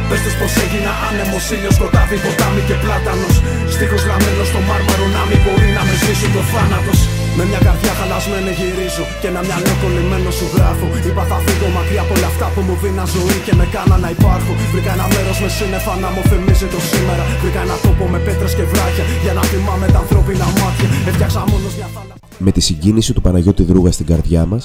Πες 0.10 0.20
τους 0.24 0.36
πως 0.40 0.54
έγινα 0.64 0.92
άνεμος 1.08 1.46
ήλιος 1.56 1.76
σκοτάδι 1.78 2.18
ποτάμι 2.24 2.62
και 2.68 2.76
πλάτανος. 2.84 3.36
Στίχος 3.74 4.02
γραμμένος 4.08 4.48
στο 4.52 4.60
μάρμαρο 4.70 5.06
να 5.16 5.22
μην 5.30 5.40
μπορεί 5.44 5.70
να 5.78 5.82
με 5.88 5.94
σβήσουν 6.00 6.32
το 6.36 6.42
θάνατος 6.54 7.02
με 7.38 7.44
μια 7.50 7.62
καρδιά 7.68 7.94
χαλασμένη 8.00 8.52
γυρίζω 8.60 9.04
και 9.22 9.28
ένα 9.32 9.42
μυαλό 9.48 9.74
κολλημένο 9.82 10.30
σου 10.38 10.46
γράφω. 10.56 10.88
Είπα 11.08 11.24
θα 11.30 11.38
φύγω 11.46 11.68
μακριά 11.78 12.02
από 12.06 12.14
όλα 12.18 12.28
αυτά 12.34 12.46
που 12.54 12.62
μου 12.68 12.76
δίνα 12.82 13.06
ζωή 13.16 13.38
και 13.46 13.54
με 13.60 13.66
κάνα 13.74 13.98
να 14.04 14.10
υπάρχω. 14.16 14.52
Βρήκα 14.72 14.92
ένα 14.98 15.06
μέρος 15.14 15.38
με 15.44 15.50
σύννεφα 15.58 15.94
να 16.04 16.10
μου 16.14 16.22
θυμίζει 16.30 16.68
το 16.74 16.80
σήμερα. 16.92 17.24
Βρήκα 17.42 17.60
ένα 17.68 17.76
τόπο 17.86 18.04
με 18.14 18.20
πέτρες 18.26 18.52
και 18.58 18.66
βράχια 18.72 19.04
για 19.26 19.34
να 19.38 19.44
θυμάμαι 19.52 19.88
τα 19.94 20.00
ανθρώπινα 20.04 20.46
μάτια. 20.60 20.88
Έφτιαξα 21.10 21.40
μόνος 21.52 21.74
μια 21.80 21.90
θάλασσα. 21.96 22.20
Με 22.46 22.52
τη 22.56 22.62
συγκίνηση 22.70 23.12
του 23.16 23.22
Παναγιώτη 23.26 23.64
Δρούγα 23.70 23.92
στην 23.98 24.06
καρδιά 24.12 24.44
μας, 24.52 24.64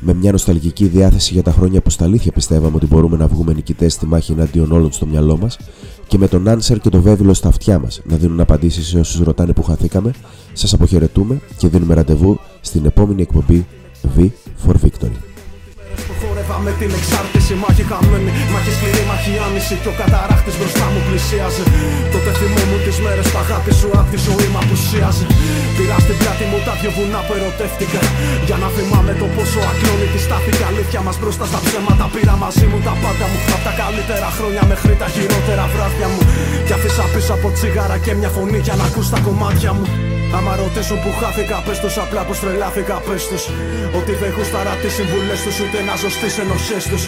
με 0.00 0.12
μια 0.20 0.32
νοσταλγική 0.32 0.86
διάθεση 0.86 1.32
για 1.32 1.42
τα 1.42 1.52
χρόνια 1.52 1.80
που 1.80 1.90
στα 1.90 2.04
αλήθεια 2.04 2.32
πιστεύαμε 2.32 2.76
ότι 2.76 2.86
μπορούμε 2.86 3.16
να 3.16 3.26
βγούμε 3.26 3.52
νικητές 3.52 3.92
στη 3.92 4.06
μάχη 4.06 4.32
εναντίον 4.32 4.72
όλων 4.72 4.92
στο 4.92 5.06
μυαλό 5.06 5.36
μας 5.36 5.56
και 6.08 6.18
με 6.18 6.28
τον 6.28 6.48
Άνσερ 6.48 6.78
και 6.78 6.88
το 6.88 7.00
βέβαιο 7.00 7.34
στα 7.34 7.48
αυτιά 7.48 7.78
μας 7.78 8.00
να 8.04 8.16
δίνουν 8.16 8.40
απαντήσεις 8.40 8.86
σε 8.86 8.98
όσους 8.98 9.20
ρωτάνε 9.20 9.52
που 9.52 9.62
χαθήκαμε, 9.62 10.10
σας 10.52 10.72
αποχαιρετούμε 10.72 11.40
και 11.56 11.68
δίνουμε 11.68 11.94
ραντεβού 11.94 12.38
στην 12.60 12.84
επόμενη 12.84 13.22
εκπομπή 13.22 13.66
V 14.16 14.28
for 14.66 14.74
Victory 14.74 15.37
με 16.64 16.72
την 16.80 16.90
εξάρτηση 16.98 17.52
μάχη 17.62 17.84
χαμένη. 17.90 18.30
Μάχη 18.52 18.70
σκληρή, 18.76 19.02
μάχη 19.10 19.32
άνηση 19.46 19.74
και 19.82 19.90
ο 19.92 19.94
καταράχτης 20.00 20.54
μπροστά 20.58 20.86
μου 20.92 21.00
πλησίαζε. 21.08 21.64
Τότε 22.12 22.30
θυμόμουν 22.38 22.80
τις 22.86 22.98
μέρες 23.04 23.26
που 23.30 23.38
αγάπη 23.44 23.72
σου 23.80 23.88
απ' 24.00 24.10
τη 24.12 24.18
ζωή 24.26 24.46
μου 24.52 24.60
απουσίαζε. 24.64 25.26
Πήρα 25.76 25.96
στην 26.04 26.16
πλάτη 26.20 26.44
μου 26.50 26.58
τα 26.66 26.74
δυο 26.80 26.90
βουνά 26.96 27.20
που 27.26 27.32
ερωτεύτηκα. 27.38 28.00
Για 28.48 28.56
να 28.62 28.68
θυμάμαι 28.76 29.12
το 29.20 29.26
πόσο 29.36 29.60
ακλόνητη 29.72 30.18
στάθηκε 30.26 30.62
αλήθεια 30.70 31.00
μας 31.06 31.16
μπροστά 31.20 31.44
στα 31.50 31.60
ψέματα. 31.64 32.04
Πήρα 32.14 32.34
μαζί 32.42 32.66
μου 32.70 32.78
τα 32.86 32.94
πάντα 33.02 33.26
μου 33.30 33.38
Απ' 33.54 33.64
τα 33.66 33.72
καλύτερα 33.82 34.28
χρόνια 34.36 34.62
μέχρι 34.70 34.94
τα 35.02 35.08
χειρότερα 35.14 35.64
βράδια 35.72 36.08
μου. 36.12 36.20
Κι 36.66 36.74
αφήσα 36.76 37.04
πίσω 37.12 37.32
από 37.38 37.48
τσιγάρα 37.56 37.96
και 38.04 38.12
μια 38.20 38.30
φωνή 38.36 38.58
για 38.66 38.74
να 38.80 38.84
ακούς 38.88 39.06
τα 39.12 39.18
κομμάτια 39.26 39.72
μου 39.78 39.86
Άμα 40.36 40.52
ρωτήσουν 40.62 40.98
που 41.02 41.10
χάθηκα, 41.20 41.56
πες 41.66 41.78
τους 41.82 41.94
απλά 42.04 42.22
πως 42.28 42.38
τρελάθηκα, 42.42 42.96
πες 43.06 43.22
τους. 43.30 43.42
Ότι 43.98 44.12
δεν 44.20 44.30
γούσταρα 44.36 44.74
τις 44.82 44.92
συμβουλές 44.98 45.40
τους 45.44 45.56
ούτε 45.62 45.78
να 45.88 45.94
ζω 46.00 46.10
στις 46.16 46.34
ενοχές 46.42 46.84
τους. 46.90 47.02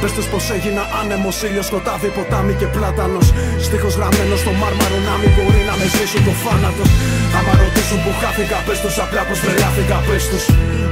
Πες 0.00 0.12
τους 0.16 0.26
πως 0.32 0.44
έγινα 0.56 0.82
άνεμος, 1.00 1.36
ήλιος, 1.46 1.66
σκοτάδι, 1.70 2.08
ποτάμι 2.16 2.54
και 2.60 2.68
πλάτανος. 2.74 3.26
Στίχος 3.66 3.94
γραμμένος 3.98 4.40
στο 4.44 4.52
μάρμαρο 4.60 4.98
να 5.08 5.14
μην 5.20 5.30
μπορεί 5.34 5.62
να 5.70 5.74
με 5.78 5.86
σβήσουν 5.92 6.22
το 6.28 6.34
θάνατος. 6.42 6.90
Άμα 7.36 7.52
ρωτήσουν 7.62 7.98
που 8.04 8.12
χάθηκα, 8.20 8.58
πες 8.66 8.78
τους 8.82 8.96
απλά 9.04 9.22
πως 9.28 9.38
τρελάθηκα, 9.42 9.96
πες 10.06 10.24
τους. 10.30 10.44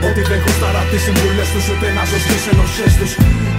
Ότι 0.08 0.20
δεν 0.30 0.38
γούσταρα 0.44 0.82
τις 0.90 1.02
συμβουλές 1.06 1.48
τους 1.52 1.64
ούτε 1.72 1.86
να 1.96 2.02
ζω 2.10 2.18
στις 2.24 2.42
ενοχές 2.52 2.92
τους. 2.98 3.12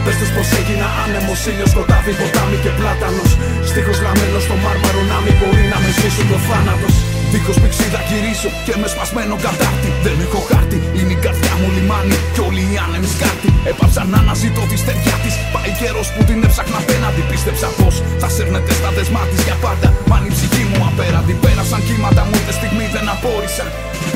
Πες 0.03 0.15
τους 0.19 0.29
πως 0.35 0.47
έγινα 0.59 0.87
άνεμος, 1.03 1.39
ήλιος, 1.49 1.69
σκοτάδι, 1.73 2.13
ποτάμι 2.19 2.57
και 2.63 2.71
πλάτανος. 2.79 3.31
Στίχος 3.69 3.97
γραμμένος 4.01 4.43
στο 4.47 4.55
μάρμαρο 4.63 5.01
να 5.11 5.17
μην 5.23 5.35
μπορεί 5.39 5.63
να 5.73 5.77
με 5.83 5.89
σβήσουν 5.95 6.25
το 6.31 6.37
θάνατος 6.49 6.95
Δίχως 7.33 7.57
πηξίδα 7.63 7.99
γυρίσω 8.09 8.49
και 8.65 8.73
με 8.81 8.87
σπασμένο 8.93 9.35
κατάρτι 9.45 9.89
Δεν 10.05 10.17
έχω 10.25 10.41
χάρτη, 10.49 10.77
είναι 10.97 11.13
η 11.17 11.19
καρδιά 11.25 11.53
μου 11.59 11.67
λιμάνι 11.75 12.17
Κι 12.33 12.41
όλοι 12.47 12.63
οι 12.71 12.75
άνεμοι 12.85 13.09
σκάρτη 13.15 13.49
Έπαψα 13.71 14.01
να 14.11 14.17
αναζητώ 14.23 14.63
τη 14.71 14.77
στεριά 14.83 15.15
της 15.23 15.33
Πάει 15.53 15.71
καιρός 15.79 16.07
που 16.13 16.21
την 16.27 16.37
έψαχνα 16.47 16.79
απέναντι 16.83 17.21
Πίστεψα 17.29 17.67
πως 17.79 17.95
θα 18.21 18.27
σέρνεται 18.35 18.73
στα 18.79 18.89
δεσμά 18.95 19.23
της 19.29 19.41
για 19.47 19.57
πάντα 19.65 19.87
Μα 20.09 20.17
η 20.27 20.29
ψυχή 20.35 20.63
μου 20.69 20.79
απέραντη 20.89 21.33
Πέρασαν 21.43 21.81
κύματα 21.87 22.23
μου, 22.29 22.37
τη 22.47 22.53
στιγμή 22.59 22.85
δεν 22.95 23.05
απόρρισα 23.13 23.65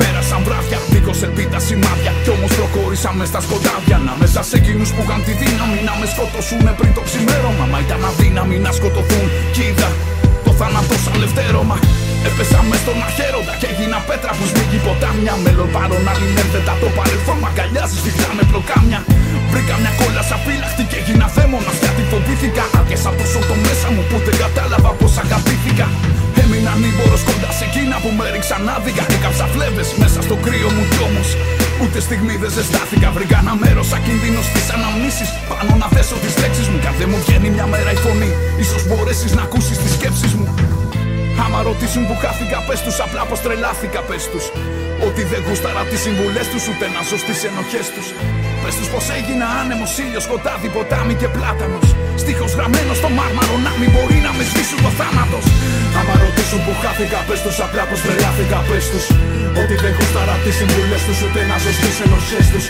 Πέρασαν 0.00 0.40
βράδια, 0.46 0.78
δίχως 0.92 1.18
ελπίδα 1.26 1.58
σημάδια. 1.66 2.12
Κι 2.24 2.30
όμως 2.36 2.50
προχώρησαμε 2.58 3.24
στα 3.30 3.40
σκοτάδια. 3.46 3.96
Να 4.06 4.12
μέσα 4.20 4.42
σε 4.48 4.56
εκείνους 4.60 4.90
που 4.94 5.02
είχαν 5.04 5.20
τη 5.26 5.32
δύναμη 5.42 5.78
να 5.88 5.94
μες 5.98 6.10
σκοτώσουν 6.14 6.64
πριν 6.78 6.92
το 6.96 7.02
ξημέρωμα. 7.08 7.64
Μα 7.72 7.78
ήταν 7.86 8.00
αδύναμοι 8.10 8.56
να 8.66 8.70
σκοτωθούν. 8.78 9.26
Κι 9.54 9.64
είδα 9.68 9.88
το 10.44 10.50
θάνατο 10.58 10.94
σαν 11.04 11.16
λευτέρωμα. 11.22 11.78
Έπεσα 12.28 12.60
με 12.68 12.76
στον 12.82 12.98
αχαίροντα 13.08 13.54
και 13.60 13.68
έγινα 13.72 13.98
πέτρα 14.08 14.32
που 14.38 14.44
σμίγει 14.50 14.78
ποτάμια. 14.86 15.34
Μέλλον 15.44 15.68
πάρον 15.74 16.04
αλληλένδετα 16.12 16.74
το 16.82 16.88
παρελθόν 16.96 17.38
μαγκαλιάζει 17.44 17.96
σφιχτά 18.00 18.30
με 18.38 18.44
προκάμια. 18.50 19.00
Βρήκα 19.50 19.74
μια 19.82 19.92
κόλλα 19.98 20.22
σαν 20.28 20.40
φύλαχτη 20.44 20.82
και 20.90 20.96
έγινα 21.00 21.26
δαίμονα 21.34 21.72
γιατί 21.82 22.02
φοβήθηκα. 22.10 22.64
Άρχισα 22.80 23.10
τόσο 23.18 23.40
το 23.48 23.54
μέσα 23.66 23.88
μου 23.94 24.02
που 24.08 24.16
δεν 24.26 24.36
κατάλαβα 24.42 24.90
πω 24.98 25.06
αγαπήθηκα. 25.24 25.86
Έμεινα 26.42 26.72
νύμπορο 26.82 27.16
κοντά 27.28 27.50
σε 27.58 27.64
εκείνα 27.68 27.96
που 28.02 28.10
με 28.16 28.22
έριξαν 28.30 28.62
άδικα. 28.76 29.04
Έκαψα 29.16 29.46
φλέβες 29.52 29.88
μέσα 30.02 30.18
στο 30.26 30.34
κρύο 30.44 30.68
μου 30.76 30.84
κι 30.92 31.00
όμως. 31.08 31.28
Ούτε 31.82 31.98
στιγμή 32.06 32.34
δεν 32.42 32.50
ζεστάθηκα. 32.56 33.08
Βρήκα 33.16 33.36
ένα 33.44 33.54
μέρος 33.62 33.86
σαν 33.90 34.00
κίνδυνος 34.06 34.46
στι 34.50 34.62
αναμνήσεις. 34.76 35.28
Πάνω 35.50 35.72
να 35.82 35.88
θέσω 35.94 36.16
τις 36.22 36.34
λέξεις 36.42 36.66
μου. 36.70 36.78
Κι 36.82 36.90
δεν 37.00 37.08
μου 37.12 37.18
βγαίνει 37.24 37.48
μια 37.56 37.66
μέρα 37.72 37.90
η 37.96 37.98
φωνή, 38.04 38.30
ίσως 38.62 38.82
μπορέσεις 38.88 39.30
να 39.38 39.42
ακούσεις 39.46 39.76
τις 39.82 39.92
σκέψεις 39.96 40.32
μου. 40.38 40.48
Άμα 41.44 41.58
ρωτήσουν 41.68 42.02
που 42.08 42.16
χάθηκα, 42.22 42.58
πες 42.66 42.80
τους 42.84 42.96
απλά 43.04 43.22
πω 43.28 43.34
τρελάθηκα, 43.44 44.00
πες 44.08 44.24
τους. 44.32 44.44
Ότι 45.06 45.22
δεν 45.30 45.40
γούσταρα 45.46 45.82
τις 45.90 46.00
συμβουλές 46.04 46.46
τους, 46.52 46.62
ούτε 46.70 46.86
να 46.94 47.00
ζω 47.08 47.16
στις 47.24 47.38
ενοχές 47.48 47.86
τους. 47.94 48.06
Πες 48.62 48.74
τους 48.78 48.88
πως 48.92 49.06
έγινα 49.18 49.46
άνεμος, 49.60 49.92
ήλιος, 50.04 50.24
σκοτάδι, 50.26 50.68
ποτάμι 50.76 51.14
και 51.20 51.28
πλάτανος. 51.34 51.86
Στίχος 52.22 52.52
γραμμένος 52.58 52.96
στο 53.00 53.10
μάρμαρο 53.18 53.54
να 53.66 53.72
μην 53.78 53.88
μπορεί 53.94 54.18
να 54.26 54.32
με 54.36 54.42
σβήσουν 54.48 54.80
το 54.86 54.90
θάνατος. 54.98 55.44
Άμα 55.98 56.14
ρωτήσουν 56.24 56.60
που 56.64 56.72
χάθηκα, 56.82 57.18
πες 57.28 57.40
τους 57.44 57.56
απλά 57.64 57.82
πω 57.88 57.94
τρελάθηκα, 58.04 58.58
πες 58.68 58.84
τους. 58.92 59.06
Ότι 59.60 59.74
δεν 59.82 59.92
γούσταρα 59.96 60.34
τις 60.44 60.54
συμβουλές 60.60 61.02
τους, 61.06 61.18
ούτε 61.24 61.40
να 61.50 61.56
ζω 61.62 61.70
στις 61.78 61.96
ενοχές 62.04 62.46
τους. 62.52 62.64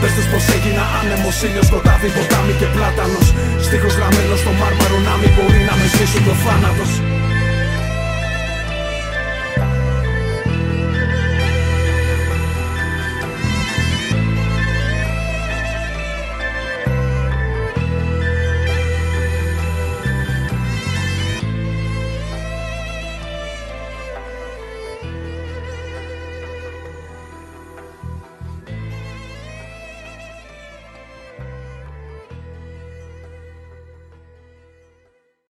Πες 0.00 0.12
τους 0.16 0.26
πως 0.32 0.44
έγινα 0.56 0.84
άνεμος, 0.98 1.36
ήλιος, 1.46 1.66
σκοτάδι, 1.70 2.08
ποτάμι 2.16 2.54
και 2.60 2.68
πλάτανος. 2.74 3.26
Στίχος 3.66 3.94
γραμμένος 3.98 4.38
στο 4.42 4.52
μάρμαρο 4.60 4.98
να 5.08 5.14
μην 5.20 5.30
μπορεί 5.34 5.60
να 5.68 5.74
με 5.78 5.86
σβήσουν 5.92 6.22
το 6.28 6.34
θάνατος. 6.44 6.92